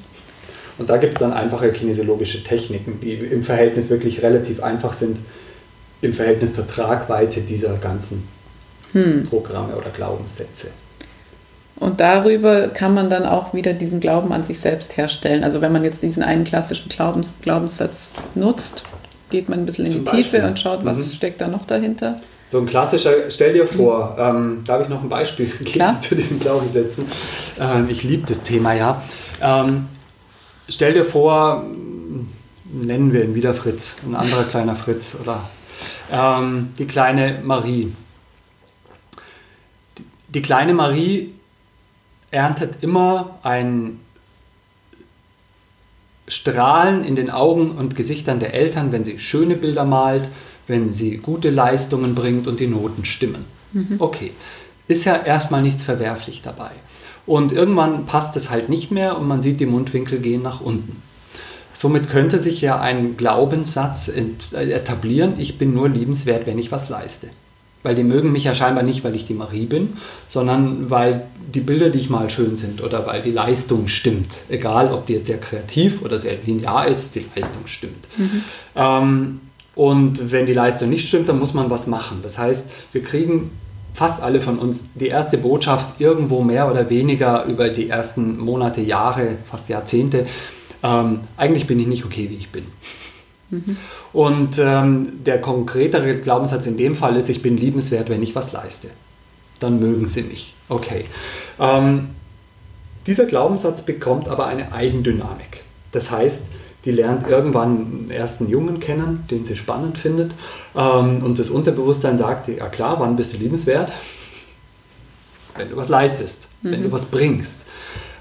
[0.76, 5.20] Und da gibt es dann einfache kinesiologische Techniken, die im Verhältnis wirklich relativ einfach sind,
[6.02, 8.26] im Verhältnis zur Tragweite dieser ganzen
[8.92, 9.26] hm.
[9.28, 10.70] Programme oder Glaubenssätze.
[11.76, 15.42] Und darüber kann man dann auch wieder diesen Glauben an sich selbst herstellen.
[15.42, 18.84] Also wenn man jetzt diesen einen klassischen Glaubens Glaubenssatz nutzt,
[19.30, 20.40] geht man ein bisschen in Zum die Beispiel.
[20.40, 21.10] Tiefe und schaut, was mhm.
[21.16, 22.16] steckt da noch dahinter.
[22.50, 26.38] So ein klassischer, stell dir vor, ähm, darf ich noch ein Beispiel geben zu diesen
[26.38, 27.06] Glaubenssätzen?
[27.58, 29.02] Ähm, ich liebe das Thema ja.
[29.40, 29.86] Ähm,
[30.68, 31.64] stell dir vor,
[32.64, 35.48] nennen wir ihn wieder Fritz, ein anderer kleiner Fritz oder
[36.12, 37.92] ähm, die kleine Marie.
[39.98, 41.34] Die, die kleine Marie
[42.30, 44.00] erntet immer ein
[46.26, 50.28] Strahlen in den Augen und Gesichtern der Eltern, wenn sie schöne Bilder malt,
[50.66, 53.44] wenn sie gute Leistungen bringt und die Noten stimmen.
[53.72, 53.96] Mhm.
[53.98, 54.32] Okay,
[54.88, 56.70] ist ja erstmal nichts verwerflich dabei.
[57.26, 61.02] Und irgendwann passt es halt nicht mehr und man sieht, die Mundwinkel gehen nach unten.
[61.72, 64.10] Somit könnte sich ja ein Glaubenssatz
[64.52, 67.28] etablieren, ich bin nur liebenswert, wenn ich was leiste
[67.84, 69.92] weil die mögen mich ja scheinbar nicht, weil ich die Marie bin,
[70.26, 74.38] sondern weil die Bilder, die ich mal schön sind oder weil die Leistung stimmt.
[74.48, 78.08] Egal, ob die jetzt sehr kreativ oder sehr linear ist, die Leistung stimmt.
[78.16, 78.42] Mhm.
[78.74, 79.40] Ähm,
[79.76, 82.20] und wenn die Leistung nicht stimmt, dann muss man was machen.
[82.22, 83.50] Das heißt, wir kriegen
[83.92, 88.80] fast alle von uns die erste Botschaft irgendwo mehr oder weniger über die ersten Monate,
[88.80, 90.26] Jahre, fast Jahrzehnte.
[90.82, 92.64] Ähm, eigentlich bin ich nicht okay, wie ich bin.
[93.54, 93.76] Mhm.
[94.12, 98.52] Und ähm, der konkretere Glaubenssatz in dem Fall ist, ich bin liebenswert, wenn ich was
[98.52, 98.88] leiste.
[99.60, 100.54] Dann mögen sie mich.
[100.68, 101.04] Okay.
[101.58, 102.10] Ähm,
[103.06, 105.62] dieser Glaubenssatz bekommt aber eine Eigendynamik.
[105.92, 106.46] Das heißt,
[106.84, 110.32] die lernt irgendwann einen ersten Jungen kennen, den sie spannend findet.
[110.76, 113.92] Ähm, und das Unterbewusstsein sagt, ja klar, wann bist du liebenswert?
[115.56, 116.72] Wenn du was leistest, mhm.
[116.72, 116.92] wenn du mhm.
[116.92, 117.64] was bringst.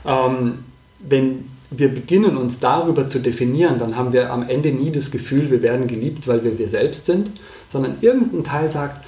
[0.06, 0.60] Ähm,
[1.00, 5.49] wenn wir beginnen uns darüber zu definieren, dann haben wir am Ende nie das Gefühl,
[5.49, 7.31] wir werden geliebt, weil wir wir selbst sind,
[7.69, 9.05] sondern irgendein Teil sagt,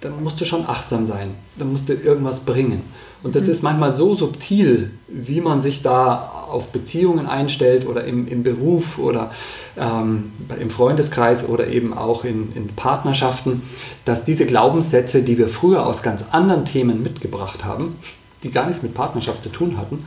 [0.00, 2.82] da musst du schon achtsam sein, da musst du irgendwas bringen.
[3.22, 3.50] Und das mhm.
[3.50, 8.98] ist manchmal so subtil, wie man sich da auf Beziehungen einstellt oder im, im Beruf
[8.98, 9.30] oder
[9.76, 13.62] ähm, im Freundeskreis oder eben auch in, in Partnerschaften,
[14.06, 17.96] dass diese Glaubenssätze, die wir früher aus ganz anderen Themen mitgebracht haben,
[18.42, 20.06] die gar nichts mit Partnerschaft zu tun hatten,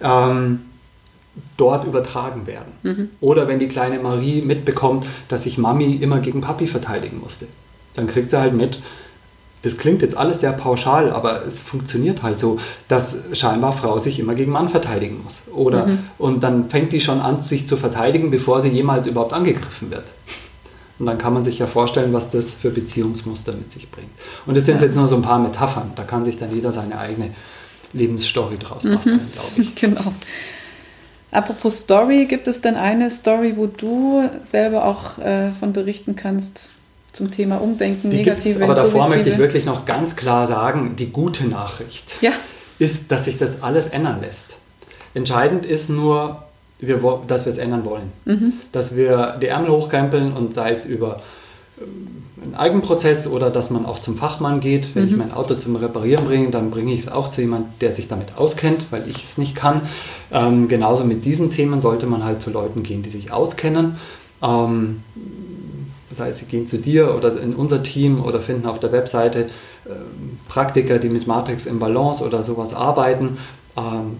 [0.00, 0.60] ähm,
[1.56, 2.72] dort übertragen werden.
[2.82, 3.10] Mhm.
[3.20, 7.46] Oder wenn die kleine Marie mitbekommt, dass sich Mami immer gegen Papi verteidigen musste.
[7.94, 8.80] Dann kriegt sie halt mit,
[9.62, 14.20] das klingt jetzt alles sehr pauschal, aber es funktioniert halt so, dass scheinbar Frau sich
[14.20, 15.42] immer gegen Mann verteidigen muss.
[15.52, 15.98] Oder mhm.
[16.18, 20.04] und dann fängt die schon an, sich zu verteidigen, bevor sie jemals überhaupt angegriffen wird.
[20.98, 24.10] Und dann kann man sich ja vorstellen, was das für Beziehungsmuster mit sich bringt.
[24.46, 24.86] Und das sind ja.
[24.86, 25.90] jetzt nur so ein paar Metaphern.
[25.96, 27.30] Da kann sich dann jeder seine eigene
[27.94, 29.32] Lebensstory draus basteln, mhm.
[29.32, 29.74] glaube ich.
[29.80, 30.12] Genau.
[31.34, 36.70] Apropos Story, gibt es denn eine Story, wo du selber auch äh, von berichten kannst
[37.10, 41.10] zum Thema Umdenken, die negative Aber davor möchte ich wirklich noch ganz klar sagen, die
[41.10, 42.30] gute Nachricht ja.
[42.78, 44.58] ist, dass sich das alles ändern lässt.
[45.14, 46.44] Entscheidend ist nur,
[47.26, 48.12] dass wir es ändern wollen.
[48.24, 48.52] Mhm.
[48.70, 51.20] Dass wir die Ärmel hochkrempeln und sei es über
[52.44, 54.94] einen Eigenprozess oder dass man auch zum Fachmann geht.
[54.94, 55.08] Wenn mhm.
[55.10, 58.08] ich mein Auto zum Reparieren bringe, dann bringe ich es auch zu jemandem, der sich
[58.08, 59.82] damit auskennt, weil ich es nicht kann.
[60.30, 63.96] Ähm, genauso mit diesen Themen sollte man halt zu Leuten gehen, die sich auskennen.
[64.42, 65.02] Ähm,
[66.10, 69.46] das heißt, sie gehen zu dir oder in unser Team oder finden auf der Webseite
[69.86, 69.90] äh,
[70.48, 73.38] Praktiker, die mit Matrix im Balance oder sowas arbeiten.
[73.76, 74.18] Ähm,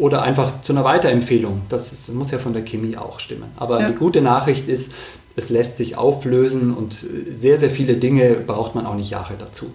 [0.00, 1.62] oder einfach zu einer Weiterempfehlung.
[1.68, 3.50] Das, ist, das, muss ja von der Chemie auch stimmen.
[3.58, 3.88] Aber ja.
[3.88, 4.94] die gute Nachricht ist,
[5.36, 7.04] es lässt sich auflösen und
[7.40, 9.72] sehr, sehr viele Dinge braucht man auch nicht Jahre dazu.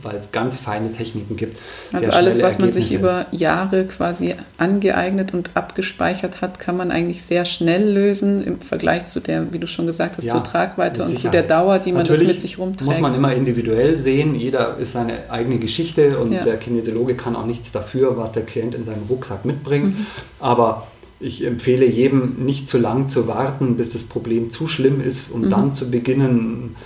[0.00, 1.58] weil es ganz feine Techniken gibt.
[1.92, 7.22] Also alles, was man sich über Jahre quasi angeeignet und abgespeichert hat, kann man eigentlich
[7.22, 11.02] sehr schnell lösen im Vergleich zu der, wie du schon gesagt hast, ja, zur Tragweite
[11.02, 12.88] und zu der Dauer, die man Natürlich das mit sich rumträgt.
[12.88, 14.34] muss man immer individuell sehen.
[14.34, 16.42] Jeder ist seine eigene Geschichte und ja.
[16.42, 19.98] der Kinesiologe kann auch nichts dafür, was der Klient in seinem Rucksack mitbringt.
[19.98, 20.06] Mhm.
[20.40, 20.86] Aber
[21.22, 25.42] ich empfehle jedem, nicht zu lang zu warten, bis das Problem zu schlimm ist, um
[25.42, 25.50] mhm.
[25.50, 26.76] dann zu beginnen,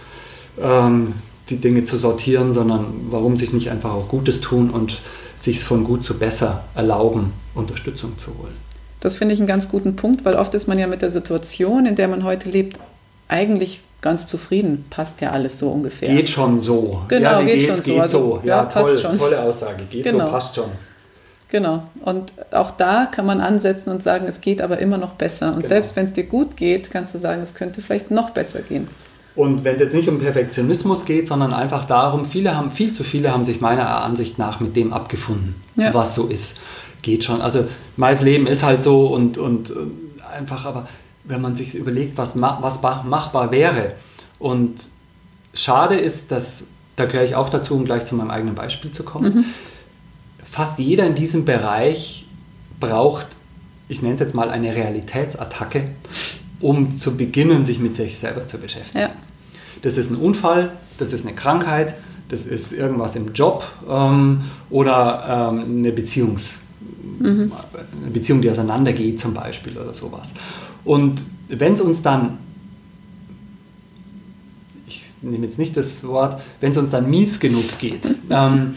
[0.63, 1.15] ähm,
[1.49, 5.01] die Dinge zu sortieren, sondern warum sich nicht einfach auch Gutes tun und
[5.37, 8.55] sich von gut zu besser erlauben, Unterstützung zu holen.
[9.01, 11.87] Das finde ich einen ganz guten Punkt, weil oft ist man ja mit der Situation,
[11.87, 12.79] in der man heute lebt,
[13.29, 14.85] eigentlich ganz zufrieden.
[14.91, 16.15] Passt ja alles so ungefähr.
[16.15, 17.03] Geht schon so.
[17.09, 18.01] Genau, ja, geht schon geht so.
[18.01, 19.19] Also, ja, ja toll, schon.
[19.19, 19.85] tolle Aussage.
[19.91, 20.27] Geht genau.
[20.27, 20.71] so, passt schon.
[21.49, 21.87] Genau.
[22.05, 25.49] Und auch da kann man ansetzen und sagen, es geht aber immer noch besser.
[25.49, 25.69] Und genau.
[25.69, 28.89] selbst wenn es dir gut geht, kannst du sagen, es könnte vielleicht noch besser gehen.
[29.37, 33.05] Und wenn es jetzt nicht um Perfektionismus geht, sondern einfach darum, viele haben, viel zu
[33.05, 35.93] viele haben sich meiner Ansicht nach mit dem abgefunden, ja.
[35.93, 36.59] was so ist.
[37.03, 37.43] Geht schon.
[37.43, 39.93] Also mein Leben ist halt so und, und, und
[40.35, 40.89] einfach, aber
[41.25, 43.93] wenn man sich überlegt, was, was machbar wäre.
[44.39, 44.89] Und
[45.53, 46.65] schade ist, dass,
[46.97, 49.45] da gehöre ich auch dazu, um gleich zu meinem eigenen Beispiel zu kommen, mhm.
[50.57, 52.27] Fast jeder in diesem Bereich
[52.81, 53.27] braucht,
[53.91, 55.91] ich nenne es jetzt mal eine Realitätsattacke,
[56.61, 59.01] um zu beginnen, sich mit sich selber zu beschäftigen.
[59.01, 59.11] Ja.
[59.83, 61.93] Das ist ein Unfall, das ist eine Krankheit,
[62.31, 66.55] das ist irgendwas im Job ähm, oder ähm, eine, Beziehungs,
[67.19, 67.53] mhm.
[68.03, 70.33] eine Beziehung, die auseinandergeht zum Beispiel oder sowas.
[70.85, 72.39] Und wenn es uns dann,
[74.87, 78.75] ich nehme jetzt nicht das Wort, wenn es uns dann mies genug geht, ähm,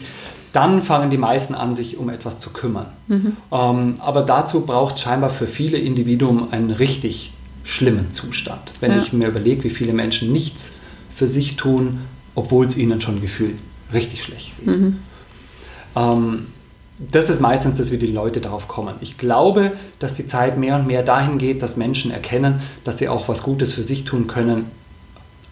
[0.52, 2.86] dann fangen die meisten an, sich um etwas zu kümmern.
[3.08, 3.36] Mhm.
[3.52, 7.32] Ähm, aber dazu braucht scheinbar für viele Individuen ein richtig
[7.64, 8.72] schlimmen Zustand.
[8.80, 8.98] Wenn ja.
[8.98, 10.72] ich mir überlege, wie viele Menschen nichts
[11.14, 12.00] für sich tun,
[12.34, 13.56] obwohl es ihnen schon gefühlt
[13.92, 14.66] richtig schlecht geht.
[14.66, 14.96] Mhm.
[15.96, 16.46] Ähm,
[17.12, 18.94] das ist meistens das, wie die Leute darauf kommen.
[19.00, 23.08] Ich glaube, dass die Zeit mehr und mehr dahin geht, dass Menschen erkennen, dass sie
[23.08, 24.66] auch was Gutes für sich tun können,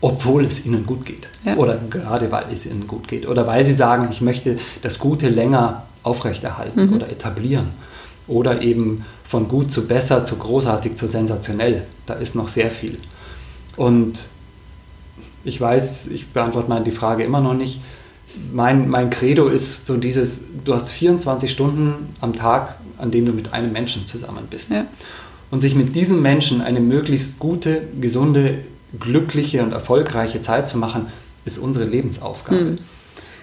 [0.01, 1.29] obwohl es ihnen gut geht.
[1.45, 1.57] Ja.
[1.57, 3.27] Oder gerade weil es ihnen gut geht.
[3.27, 6.93] Oder weil sie sagen, ich möchte das Gute länger aufrechterhalten mhm.
[6.95, 7.69] oder etablieren.
[8.29, 11.87] Oder eben von gut zu besser, zu großartig, zu sensationell.
[12.07, 12.99] Da ist noch sehr viel.
[13.77, 14.29] Und
[15.45, 17.81] ich weiß, ich beantworte mal die Frage immer noch nicht.
[18.53, 23.33] Mein, mein Credo ist so dieses, du hast 24 Stunden am Tag, an dem du
[23.33, 24.71] mit einem Menschen zusammen bist.
[24.71, 24.87] Ja.
[25.51, 28.65] Und sich mit diesem Menschen eine möglichst gute, gesunde,
[28.98, 31.09] glückliche und erfolgreiche Zeit zu machen,
[31.44, 32.61] ist unsere Lebensaufgabe.
[32.61, 32.79] Mhm.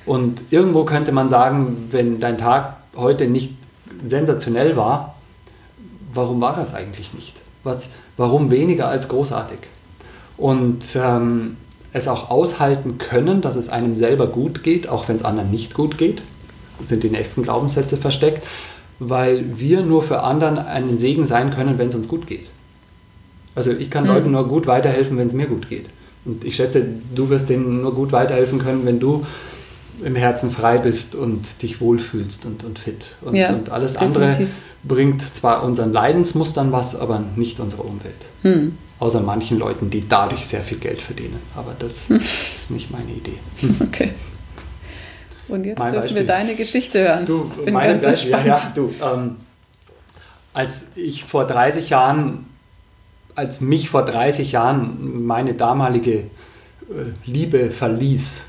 [0.06, 3.54] Und irgendwo könnte man sagen, wenn dein Tag heute nicht
[4.06, 5.16] sensationell war,
[6.14, 7.42] warum war das eigentlich nicht?
[7.64, 9.60] Was, warum weniger als großartig?
[10.38, 11.58] Und ähm,
[11.94, 15.74] es auch aushalten können, dass es einem selber gut geht, auch wenn es anderen nicht
[15.74, 16.22] gut geht,
[16.84, 18.46] sind die nächsten Glaubenssätze versteckt,
[19.00, 22.50] weil wir nur für anderen einen Segen sein können, wenn es uns gut geht.
[23.56, 24.10] Also ich kann mhm.
[24.10, 25.86] Leuten nur gut weiterhelfen, wenn es mir gut geht.
[26.26, 29.26] Und ich schätze, du wirst denen nur gut weiterhelfen können, wenn du
[30.04, 33.16] im Herzen frei bist und dich wohlfühlst und, und fit.
[33.22, 34.24] Und, ja, und alles definitiv.
[34.24, 34.48] andere
[34.84, 38.14] bringt zwar unseren Leidensmustern was, aber nicht unsere Umwelt.
[38.42, 38.78] Hm.
[39.00, 41.40] Außer manchen Leuten, die dadurch sehr viel Geld verdienen.
[41.56, 42.18] Aber das hm.
[42.18, 43.38] ist nicht meine Idee.
[43.62, 43.76] Hm.
[43.88, 44.12] Okay.
[45.48, 46.22] Und jetzt mein dürfen Beispiel.
[46.22, 47.26] wir deine Geschichte hören.
[47.28, 48.48] Du, Bin meine ganz gespannt.
[48.48, 49.36] Ja, ja, du, ähm,
[50.54, 52.48] als ich vor 30 Jahren,
[53.36, 56.28] als mich vor 30 Jahren meine damalige äh,
[57.26, 58.46] Liebe verließ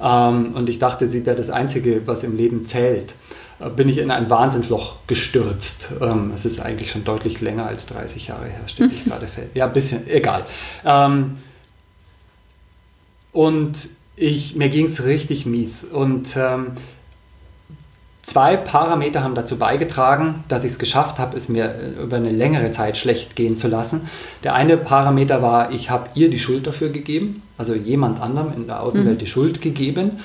[0.00, 3.14] ähm, und ich dachte, sie wäre das Einzige, was im Leben zählt,
[3.60, 5.92] äh, bin ich in ein Wahnsinnsloch gestürzt.
[6.00, 9.48] Ähm, es ist eigentlich schon deutlich länger als 30 Jahre her, steht ich gerade fest.
[9.54, 10.44] Ja, ein bisschen, egal.
[10.84, 11.34] Ähm,
[13.32, 15.84] und ich, mir ging es richtig mies.
[15.84, 16.36] Und
[18.24, 22.30] zwei Parameter haben dazu beigetragen, dass ich es geschafft habe, es mir äh, über eine
[22.30, 24.08] längere Zeit schlecht gehen zu lassen.
[24.42, 28.66] Der eine Parameter war, ich habe ihr die Schuld dafür gegeben, also jemand anderem in
[28.66, 29.20] der Außenwelt mhm.
[29.20, 30.20] die Schuld gegeben.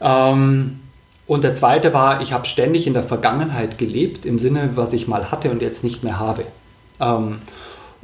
[0.00, 0.80] Ähm,
[1.26, 5.08] und der zweite war, ich habe ständig in der Vergangenheit gelebt, im Sinne, was ich
[5.08, 6.44] mal hatte und jetzt nicht mehr habe.
[7.00, 7.38] Ähm,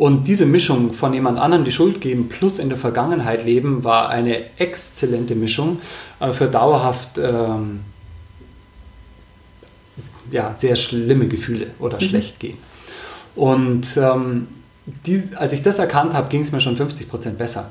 [0.01, 4.09] und diese Mischung von jemand anderem die Schuld geben plus in der Vergangenheit leben war
[4.09, 5.83] eine exzellente Mischung
[6.21, 7.81] äh, für dauerhaft ähm,
[10.31, 12.05] ja, sehr schlimme Gefühle oder mhm.
[12.05, 12.59] schlecht gehen.
[13.37, 14.49] Und ähm,
[15.07, 17.71] die, als ich das erkannt habe, ging es mir schon 50 Prozent besser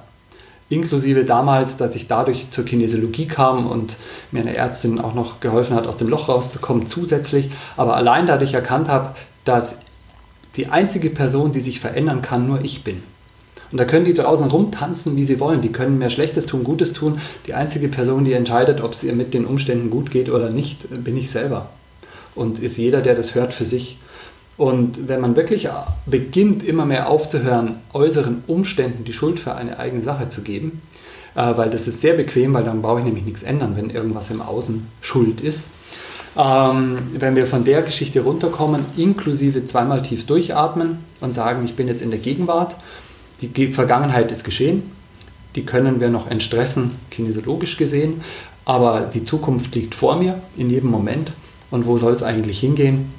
[0.69, 3.97] inklusive damals, dass ich dadurch zur Kinesiologie kam und
[4.31, 8.53] mir eine Ärztin auch noch geholfen hat, aus dem Loch rauszukommen zusätzlich, aber allein dadurch
[8.53, 9.81] erkannt habe, dass
[10.55, 13.01] die einzige Person, die sich verändern kann, nur ich bin.
[13.71, 15.61] Und da können die draußen rumtanzen, wie sie wollen.
[15.61, 17.19] Die können mehr Schlechtes tun, Gutes tun.
[17.45, 20.87] Die einzige Person, die entscheidet, ob es ihr mit den Umständen gut geht oder nicht,
[21.03, 21.69] bin ich selber.
[22.35, 23.97] Und ist jeder, der das hört, für sich.
[24.57, 25.69] Und wenn man wirklich
[26.05, 30.81] beginnt, immer mehr aufzuhören, äußeren Umständen die Schuld für eine eigene Sache zu geben,
[31.35, 34.29] äh, weil das ist sehr bequem, weil dann brauche ich nämlich nichts ändern, wenn irgendwas
[34.29, 35.69] im Außen schuld ist.
[36.37, 41.87] Ähm, wenn wir von der Geschichte runterkommen, inklusive zweimal tief durchatmen und sagen, ich bin
[41.87, 42.75] jetzt in der Gegenwart,
[43.41, 44.83] die Vergangenheit ist geschehen,
[45.55, 48.21] die können wir noch entstressen, kinesiologisch gesehen,
[48.65, 51.31] aber die Zukunft liegt vor mir in jedem Moment.
[51.71, 53.11] Und wo soll es eigentlich hingehen?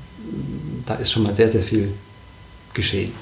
[0.90, 1.92] da ist schon mal sehr, sehr viel
[2.74, 3.12] geschehen.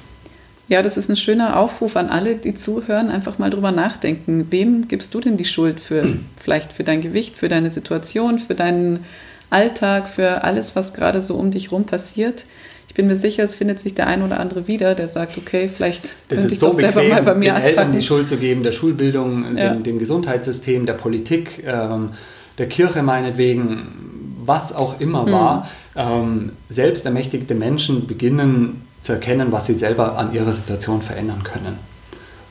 [0.69, 4.47] Ja, das ist ein schöner Aufruf an alle, die zuhören, einfach mal drüber nachdenken.
[4.51, 8.55] Wem gibst du denn die Schuld für vielleicht für dein Gewicht, für deine Situation, für
[8.55, 9.05] deinen
[9.51, 12.45] Alltag, für alles, was gerade so um dich rum passiert?
[12.89, 15.69] Ich bin mir sicher, es findet sich der ein oder andere wieder, der sagt, okay,
[15.69, 17.69] vielleicht das könnte ich so doch selber bequem, mal bei mir den anpacken.
[17.69, 19.75] Eltern die Schuld zu geben, der Schulbildung, ja.
[19.75, 22.11] dem, dem, Gesundheitssystem, der Politik, ähm,
[22.57, 24.18] der Kirche meinetwegen,
[24.49, 25.33] was auch immer hm.
[25.33, 31.79] war ähm, selbstermächtigte Menschen beginnen zu erkennen, was sie selber an ihrer Situation verändern können.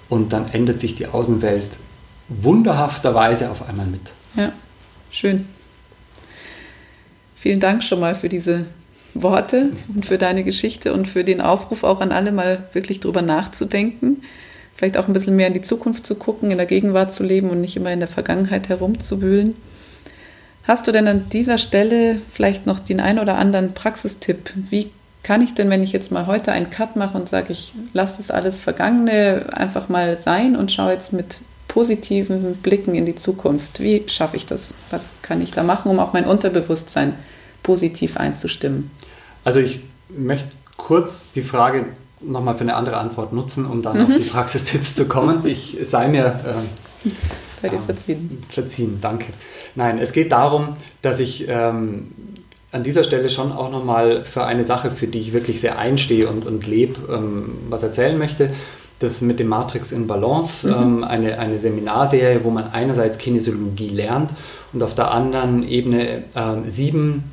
[0.10, 1.70] Und dann ändert sich die Außenwelt
[2.30, 4.02] wunderhafterweise auf einmal mit.
[4.36, 4.52] Ja,
[5.12, 5.48] schön.
[7.36, 8.68] Vielen Dank schon mal für diese
[9.14, 13.22] Worte und für deine Geschichte und für den Aufruf auch an alle mal wirklich drüber
[13.22, 14.24] nachzudenken.
[14.76, 17.50] Vielleicht auch ein bisschen mehr in die Zukunft zu gucken, in der Gegenwart zu leben
[17.50, 19.56] und nicht immer in der Vergangenheit herumzuwühlen.
[20.68, 24.52] Hast du denn an dieser Stelle vielleicht noch den ein oder anderen Praxistipp?
[24.56, 24.92] Wie
[25.24, 28.18] kann ich denn, wenn ich jetzt mal heute einen Cut mache und sage, ich lasse
[28.18, 33.80] das alles Vergangene einfach mal sein und schaue jetzt mit positiven Blicken in die Zukunft?
[33.80, 34.74] Wie schaffe ich das?
[34.92, 37.14] Was kann ich da machen, um auch mein Unterbewusstsein
[37.64, 38.92] positiv einzustimmen?
[39.46, 41.86] Also ich möchte kurz die Frage
[42.20, 44.04] nochmal für eine andere Antwort nutzen, um dann mhm.
[44.04, 45.46] auf die Praxistipps zu kommen.
[45.46, 46.26] Ich sei mir
[47.06, 47.10] äh,
[47.62, 48.42] Seid ihr verziehen?
[48.50, 49.34] Verziehen, danke.
[49.76, 52.12] Nein, es geht darum, dass ich ähm,
[52.72, 56.28] an dieser Stelle schon auch nochmal für eine Sache, für die ich wirklich sehr einstehe
[56.28, 58.52] und, und lebe, ähm, was erzählen möchte.
[59.00, 60.74] Das mit dem Matrix in Balance, mhm.
[60.74, 64.32] ähm, eine, eine Seminarserie, wo man einerseits Kinesiologie lernt
[64.74, 67.32] und auf der anderen Ebene äh, sieben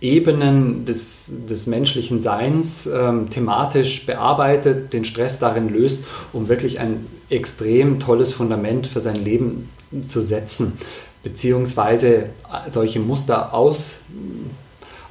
[0.00, 7.06] Ebenen des, des menschlichen Seins ähm, thematisch bearbeitet, den Stress darin löst, um wirklich ein
[7.32, 9.68] extrem tolles Fundament für sein Leben
[10.06, 10.74] zu setzen,
[11.22, 12.26] beziehungsweise
[12.70, 13.98] solche Muster aus,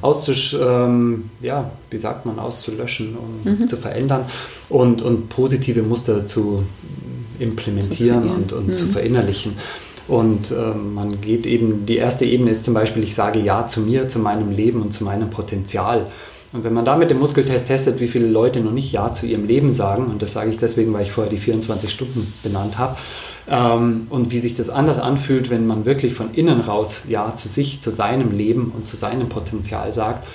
[0.02, 3.68] auszusch, ähm, ja, wie sagt man, auszulöschen und mhm.
[3.68, 4.26] zu verändern
[4.70, 6.64] und, und positive Muster zu
[7.40, 8.74] implementieren zu und, und mhm.
[8.74, 9.54] zu verinnerlichen.
[10.08, 13.82] Und äh, man geht eben, die erste Ebene ist zum Beispiel, ich sage Ja zu
[13.82, 16.08] mir, zu meinem Leben und zu meinem Potenzial.
[16.54, 19.26] Und wenn man da mit dem Muskeltest testet, wie viele Leute noch nicht Ja zu
[19.26, 22.78] ihrem Leben sagen, und das sage ich deswegen, weil ich vorher die 24 Stunden benannt
[22.78, 22.98] habe,
[23.50, 27.48] ähm, und wie sich das anders anfühlt, wenn man wirklich von innen raus Ja zu
[27.48, 30.28] sich, zu seinem Leben und zu seinem Potenzial sagt.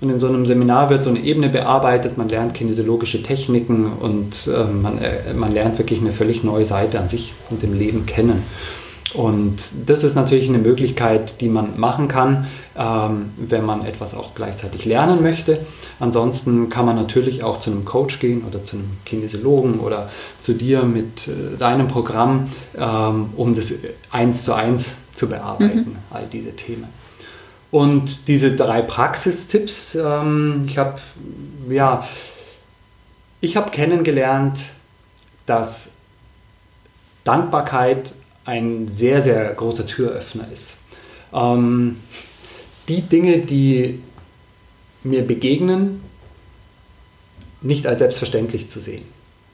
[0.00, 4.48] Und in so einem Seminar wird so eine Ebene bearbeitet, man lernt kinesiologische Techniken und
[4.48, 8.04] äh, man, äh, man lernt wirklich eine völlig neue Seite an sich und dem Leben
[8.04, 8.42] kennen.
[9.14, 14.34] Und das ist natürlich eine Möglichkeit, die man machen kann, ähm, wenn man etwas auch
[14.34, 15.60] gleichzeitig lernen möchte.
[16.00, 20.10] Ansonsten kann man natürlich auch zu einem Coach gehen oder zu einem Kinesiologen oder
[20.40, 23.74] zu dir mit äh, deinem Programm, ähm, um das
[24.10, 25.96] eins zu eins zu bearbeiten, mhm.
[26.10, 26.88] all diese Themen.
[27.70, 31.00] Und diese drei Praxistipps, ähm, ich habe
[31.68, 32.06] ja,
[33.40, 34.60] ich habe kennengelernt,
[35.46, 35.88] dass
[37.24, 40.76] Dankbarkeit ein sehr, sehr großer Türöffner ist.
[41.32, 41.96] Ähm,
[42.88, 44.00] die Dinge, die
[45.02, 46.00] mir begegnen,
[47.62, 49.02] nicht als selbstverständlich zu sehen.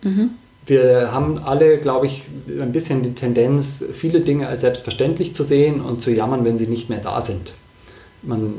[0.03, 0.31] Mhm.
[0.67, 5.81] Wir haben alle, glaube ich, ein bisschen die Tendenz, viele Dinge als selbstverständlich zu sehen
[5.81, 7.53] und zu jammern, wenn sie nicht mehr da sind.
[8.23, 8.55] Man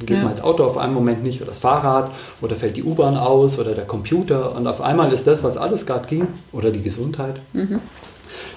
[0.00, 0.22] geht ja.
[0.22, 3.58] mal ins Auto auf einen Moment nicht oder das Fahrrad oder fällt die U-Bahn aus
[3.58, 7.40] oder der Computer und auf einmal ist das, was alles gerade ging, oder die Gesundheit,
[7.52, 7.80] mhm.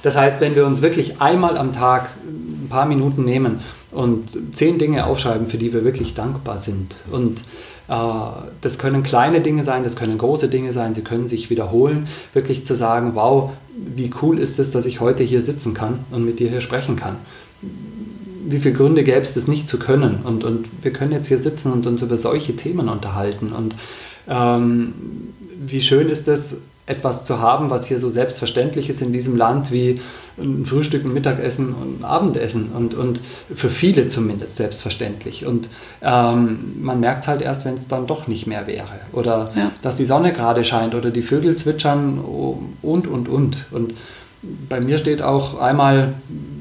[0.03, 3.62] Das heißt, wenn wir uns wirklich einmal am Tag ein paar Minuten nehmen
[3.98, 7.41] und zehn Dinge aufschreiben, für die wir wirklich dankbar sind und
[7.87, 7.93] äh,
[8.62, 12.65] das können kleine Dinge sein, das können große Dinge sein, sie können sich wiederholen, wirklich
[12.65, 13.52] zu sagen, wow,
[13.95, 16.95] wie cool ist es, dass ich heute hier sitzen kann und mit dir hier sprechen
[16.95, 17.17] kann.
[18.45, 20.19] Wie viele Gründe gäbe es, das nicht zu können?
[20.23, 23.52] Und, und wir können jetzt hier sitzen und uns über solche Themen unterhalten.
[23.52, 23.75] Und
[24.29, 24.93] ähm,
[25.65, 26.58] wie schön ist es,
[26.88, 30.02] etwas zu haben, was hier so selbstverständlich ist in diesem Land wie
[30.40, 33.19] ein Frühstück, ein Mittagessen und ein Abendessen und, und
[33.54, 35.46] für viele zumindest selbstverständlich.
[35.46, 35.69] Und
[36.02, 39.71] ähm, man merkt es halt erst, wenn es dann doch nicht mehr wäre oder ja.
[39.81, 43.65] dass die Sonne gerade scheint oder die Vögel zwitschern und, und, und.
[43.71, 43.94] Und
[44.69, 46.13] bei mir steht auch einmal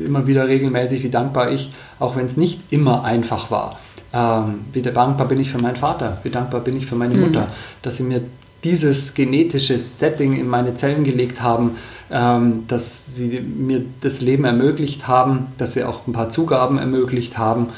[0.05, 1.71] immer wieder regelmäßig, wie dankbar ich,
[2.01, 3.79] auch wenn es nicht immer einfach war.
[4.13, 7.43] Ähm, wie dankbar bin ich für meinen Vater, wie dankbar bin ich für meine Mutter,
[7.43, 7.53] mhm.
[7.83, 8.23] dass sie mir
[8.65, 11.77] dieses genetische Setting in meine Zellen gelegt haben,
[12.11, 17.39] ähm, dass sie mir das Leben ermöglicht haben, dass sie auch ein paar Zugaben ermöglicht
[17.39, 17.69] haben.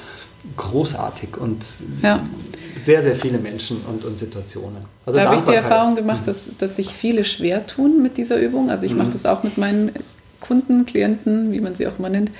[0.57, 1.65] Großartig und
[2.03, 2.25] ja.
[2.85, 4.79] sehr, sehr viele Menschen und, und Situationen.
[5.05, 8.39] Also da habe ich die Erfahrung gemacht, dass, dass sich viele schwer tun mit dieser
[8.39, 8.71] Übung.
[8.71, 8.99] Also ich mhm.
[8.99, 9.91] mache das auch mit meinen
[10.41, 12.31] Kunden, Klienten, wie man sie auch immer nennt.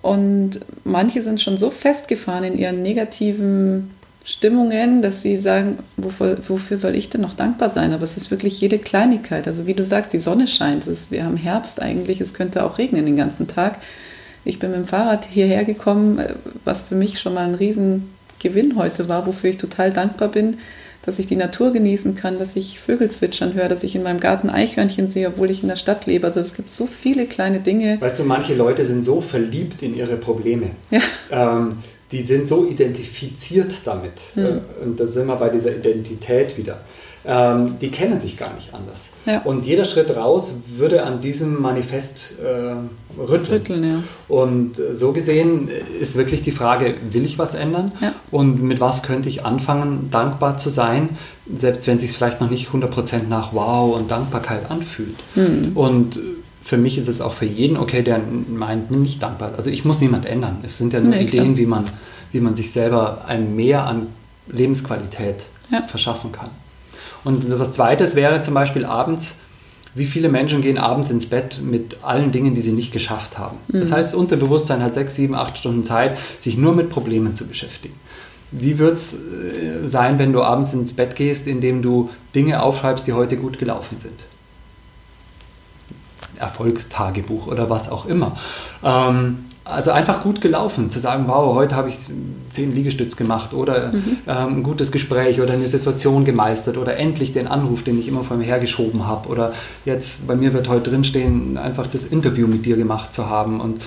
[0.00, 3.90] Und manche sind schon so festgefahren in ihren negativen
[4.28, 7.94] Stimmungen, dass sie sagen, wofür, wofür, soll ich denn noch dankbar sein?
[7.94, 9.46] Aber es ist wirklich jede Kleinigkeit.
[9.46, 10.86] Also wie du sagst, die Sonne scheint.
[10.86, 13.78] Ist, wir haben Herbst eigentlich, es könnte auch regnen den ganzen Tag.
[14.44, 16.20] Ich bin mit dem Fahrrad hierher gekommen,
[16.62, 20.58] was für mich schon mal ein Riesengewinn heute war, wofür ich total dankbar bin,
[21.06, 24.20] dass ich die Natur genießen kann, dass ich Vögel zwitschern höre, dass ich in meinem
[24.20, 26.26] Garten Eichhörnchen sehe, obwohl ich in der Stadt lebe.
[26.26, 27.98] Also es gibt so viele kleine Dinge.
[27.98, 30.72] Weißt du, manche Leute sind so verliebt in ihre Probleme.
[30.90, 31.00] Ja.
[31.30, 31.78] Ähm,
[32.12, 34.14] die sind so identifiziert damit.
[34.34, 34.60] Mhm.
[34.82, 36.80] Und da sind wir bei dieser Identität wieder.
[37.26, 39.10] Ähm, die kennen sich gar nicht anders.
[39.26, 39.42] Ja.
[39.42, 43.52] Und jeder Schritt raus würde an diesem Manifest äh, rütteln.
[43.52, 44.02] rütteln ja.
[44.28, 45.68] Und äh, so gesehen
[46.00, 47.92] ist wirklich die Frage, will ich was ändern?
[48.00, 48.14] Ja.
[48.30, 51.10] Und mit was könnte ich anfangen, dankbar zu sein,
[51.54, 55.16] selbst wenn es sich vielleicht noch nicht 100% nach Wow und Dankbarkeit anfühlt.
[55.34, 55.76] Mhm.
[55.76, 56.18] Und
[56.68, 59.52] für mich ist es auch für jeden okay, der meint, nicht dankbar.
[59.56, 60.58] Also ich muss niemand ändern.
[60.66, 61.86] Es sind ja nur nee, Ideen, wie man,
[62.30, 64.08] wie man sich selber ein Mehr an
[64.48, 65.80] Lebensqualität ja.
[65.80, 66.50] verschaffen kann.
[67.24, 69.38] Und was zweites wäre zum Beispiel abends,
[69.94, 73.56] wie viele Menschen gehen abends ins Bett mit allen Dingen, die sie nicht geschafft haben.
[73.68, 73.80] Mhm.
[73.80, 77.94] Das heißt, Unterbewusstsein hat sechs, sieben, acht Stunden Zeit, sich nur mit Problemen zu beschäftigen.
[78.50, 83.06] Wie wird es äh, sein, wenn du abends ins Bett gehst, indem du Dinge aufschreibst,
[83.06, 84.20] die heute gut gelaufen sind?
[86.38, 88.36] Erfolgstagebuch oder was auch immer.
[88.82, 91.96] Ähm, also einfach gut gelaufen, zu sagen, wow, heute habe ich
[92.52, 94.16] zehn Liegestütz gemacht oder mhm.
[94.26, 98.24] ähm, ein gutes Gespräch oder eine Situation gemeistert oder endlich den Anruf, den ich immer
[98.24, 99.52] vor mir hergeschoben habe oder
[99.84, 103.82] jetzt bei mir wird heute drinstehen, einfach das Interview mit dir gemacht zu haben und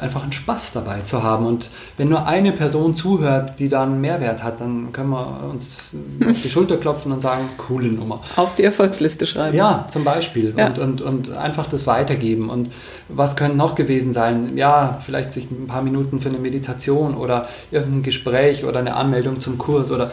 [0.00, 1.46] einfach einen Spaß dabei zu haben.
[1.46, 5.80] Und wenn nur eine Person zuhört, die da einen Mehrwert hat, dann können wir uns
[6.26, 8.22] auf die Schulter klopfen und sagen, coole Nummer.
[8.36, 9.56] Auf die Erfolgsliste schreiben.
[9.56, 10.54] Ja, zum Beispiel.
[10.56, 10.66] Ja.
[10.66, 12.50] Und, und, und einfach das weitergeben.
[12.50, 12.70] Und
[13.08, 14.56] was könnte noch gewesen sein?
[14.56, 19.40] Ja, vielleicht sich ein paar Minuten für eine Meditation oder irgendein Gespräch oder eine Anmeldung
[19.40, 20.10] zum Kurs oder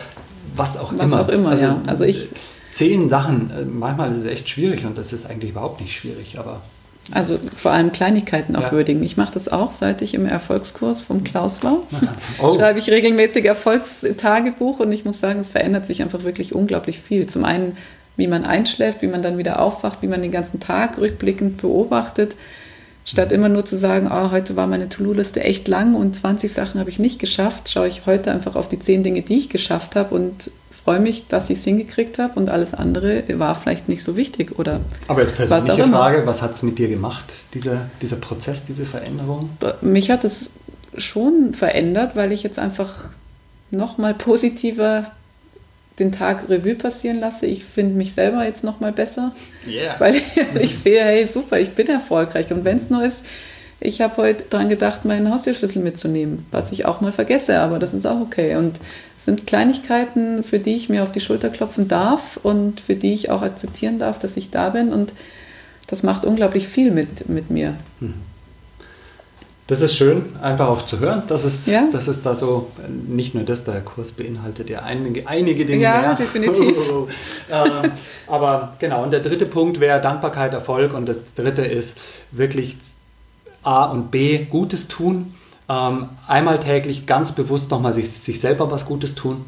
[0.55, 1.19] was auch was immer.
[1.19, 1.81] Was auch immer, also, ja.
[1.87, 2.29] Also ich
[2.73, 6.37] zehn Sachen, äh, manchmal ist es echt schwierig und das ist eigentlich überhaupt nicht schwierig,
[6.39, 6.61] aber
[7.11, 8.71] also vor allem Kleinigkeiten auch ja.
[8.71, 9.03] würdigen.
[9.03, 11.83] Ich mache das auch, seit ich im Erfolgskurs vom Klaus war.
[12.41, 12.53] Oh.
[12.53, 17.27] Schreibe ich regelmäßig Erfolgstagebuch und ich muss sagen, es verändert sich einfach wirklich unglaublich viel.
[17.27, 17.77] Zum einen,
[18.17, 22.35] wie man einschläft, wie man dann wieder aufwacht, wie man den ganzen Tag rückblickend beobachtet.
[23.05, 26.79] Statt immer nur zu sagen, oh, heute war meine To-Do-Liste echt lang und 20 Sachen
[26.79, 29.95] habe ich nicht geschafft, schaue ich heute einfach auf die 10 Dinge, die ich geschafft
[29.95, 30.51] habe und
[30.83, 34.59] freue mich, dass ich es hingekriegt habe und alles andere war vielleicht nicht so wichtig
[34.59, 38.65] oder Aber jetzt persönliche was Frage, was hat es mit dir gemacht, dieser, dieser Prozess,
[38.65, 39.49] diese Veränderung?
[39.81, 40.49] Mich hat es
[40.97, 43.05] schon verändert, weil ich jetzt einfach
[43.71, 45.11] nochmal positiver
[45.99, 47.45] den Tag Revue passieren lasse.
[47.45, 49.33] Ich finde mich selber jetzt nochmal besser,
[49.67, 49.95] yeah.
[49.99, 50.15] weil
[50.59, 52.51] ich sehe, hey, super, ich bin erfolgreich.
[52.51, 53.25] Und wenn es nur ist,
[53.79, 57.93] ich habe heute daran gedacht, meinen Haustürschlüssel mitzunehmen, was ich auch mal vergesse, aber das
[57.93, 58.55] ist auch okay.
[58.55, 58.79] Und
[59.23, 63.29] sind Kleinigkeiten, für die ich mir auf die Schulter klopfen darf und für die ich
[63.29, 64.91] auch akzeptieren darf, dass ich da bin.
[64.91, 65.13] Und
[65.87, 67.75] das macht unglaublich viel mit, mit mir.
[67.99, 68.15] Mhm.
[69.67, 71.23] Das ist schön, einfach auch zu hören.
[71.27, 71.87] Das ist, ja.
[71.89, 72.67] das ist da so,
[73.07, 76.03] nicht nur das, der Kurs beinhaltet ja einige, einige Dinge ja, mehr.
[76.03, 76.77] Ja, definitiv.
[77.49, 77.91] ähm,
[78.27, 80.93] aber genau, und der dritte Punkt wäre Dankbarkeit, Erfolg.
[80.93, 81.97] Und das dritte ist
[82.31, 82.75] wirklich
[83.63, 85.33] A und B, Gutes tun.
[85.73, 89.45] Ähm, einmal täglich ganz bewusst nochmal sich, sich selber was Gutes tun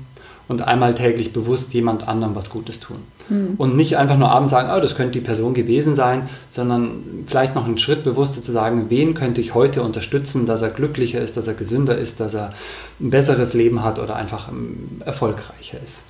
[0.48, 2.98] und einmal täglich bewusst jemand anderem was Gutes tun.
[3.30, 3.56] Mhm.
[3.58, 7.56] Und nicht einfach nur abends sagen, oh, das könnte die Person gewesen sein, sondern vielleicht
[7.56, 11.38] noch einen Schritt bewusster zu sagen, wen könnte ich heute unterstützen, dass er glücklicher ist,
[11.38, 12.54] dass er gesünder ist, dass er
[13.00, 16.02] ein besseres Leben hat oder einfach ähm, erfolgreicher ist.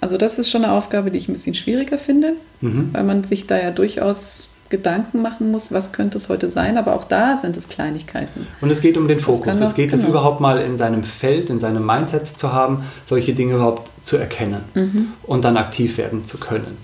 [0.00, 2.90] Also das ist schon eine Aufgabe, die ich ein bisschen schwieriger finde, mhm.
[2.92, 6.94] weil man sich da ja durchaus Gedanken machen muss, was könnte es heute sein, aber
[6.94, 8.46] auch da sind es Kleinigkeiten.
[8.60, 9.60] Und es geht um den Fokus.
[9.60, 10.02] es geht genau.
[10.02, 14.16] es überhaupt mal in seinem Feld, in seinem Mindset zu haben, solche Dinge überhaupt zu
[14.16, 15.08] erkennen mhm.
[15.22, 16.76] und dann aktiv werden zu können.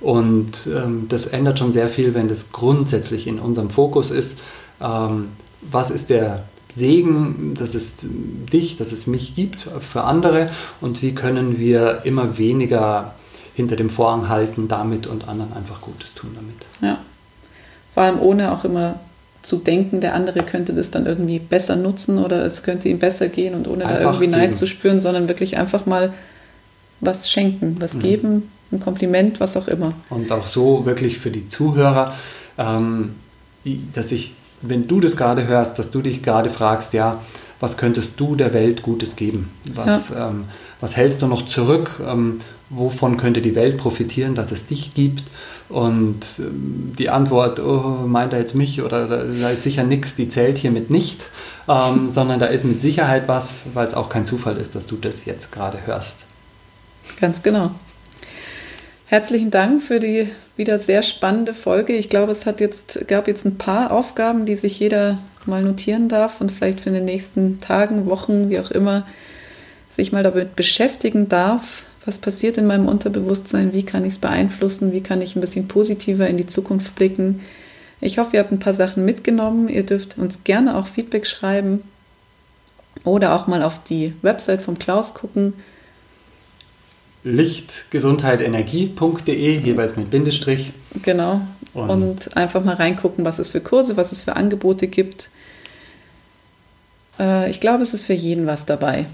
[0.00, 4.38] Und ähm, das ändert schon sehr viel, wenn das grundsätzlich in unserem Fokus ist.
[4.80, 5.28] Ähm,
[5.62, 11.14] was ist der Segen, dass es dich, dass es mich gibt für andere und wie
[11.14, 13.14] können wir immer weniger
[13.54, 16.54] hinter dem Vorhang halten damit und anderen einfach Gutes tun damit.
[16.80, 16.98] Ja,
[17.92, 19.00] vor allem ohne auch immer
[19.42, 23.28] zu denken, der andere könnte das dann irgendwie besser nutzen oder es könnte ihm besser
[23.28, 26.12] gehen und ohne einfach da irgendwie Neid zu spüren, sondern wirklich einfach mal
[27.00, 28.00] was schenken, was mhm.
[28.00, 29.94] geben, ein Kompliment, was auch immer.
[30.10, 32.14] Und auch so wirklich für die Zuhörer,
[32.58, 33.14] ähm,
[33.94, 37.20] dass ich, wenn du das gerade hörst, dass du dich gerade fragst, ja,
[37.60, 39.50] was könntest du der Welt Gutes geben?
[39.74, 40.28] Was, ja.
[40.28, 40.44] ähm,
[40.80, 42.00] was hältst du noch zurück?
[42.06, 45.24] Ähm, wovon könnte die Welt profitieren, dass es dich gibt?
[45.68, 50.28] Und ähm, die Antwort, oh, meint er jetzt mich oder da ist sicher nichts, die
[50.28, 51.28] zählt hiermit nicht,
[51.68, 54.96] ähm, sondern da ist mit Sicherheit was, weil es auch kein Zufall ist, dass du
[54.96, 56.24] das jetzt gerade hörst.
[57.20, 57.72] Ganz genau.
[59.06, 61.94] Herzlichen Dank für die wieder sehr spannende Folge.
[61.94, 66.08] Ich glaube, es hat jetzt, gab jetzt ein paar Aufgaben, die sich jeder mal notieren
[66.08, 69.06] darf und vielleicht für in den nächsten Tagen, Wochen, wie auch immer,
[69.90, 74.90] sich mal damit beschäftigen darf, was passiert in meinem Unterbewusstsein, wie kann ich es beeinflussen,
[74.90, 77.42] wie kann ich ein bisschen positiver in die Zukunft blicken.
[78.00, 79.68] Ich hoffe, ihr habt ein paar Sachen mitgenommen.
[79.68, 81.84] Ihr dürft uns gerne auch Feedback schreiben
[83.04, 85.52] oder auch mal auf die Website vom Klaus gucken.
[87.22, 90.72] Lichtgesundheitenergie.de, jeweils mit Bindestrich.
[91.04, 91.42] Genau.
[91.74, 95.30] Und, und, einfach mal reingucken, was es für Kurse, was es für Angebote gibt.
[97.20, 99.06] Äh, ich glaube, es ist für jeden was dabei.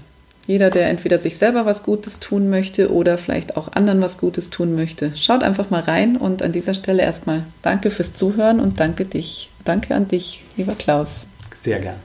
[0.47, 4.49] Jeder, der entweder sich selber was Gutes tun möchte oder vielleicht auch anderen was Gutes
[4.49, 5.11] tun möchte.
[5.15, 9.51] Schaut einfach mal rein und an dieser Stelle erstmal danke fürs Zuhören und danke dich.
[9.65, 11.27] Danke an dich, lieber Klaus.
[11.59, 11.97] Sehr gern.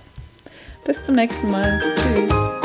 [0.84, 1.80] Bis zum nächsten Mal.
[1.94, 2.61] Tschüss.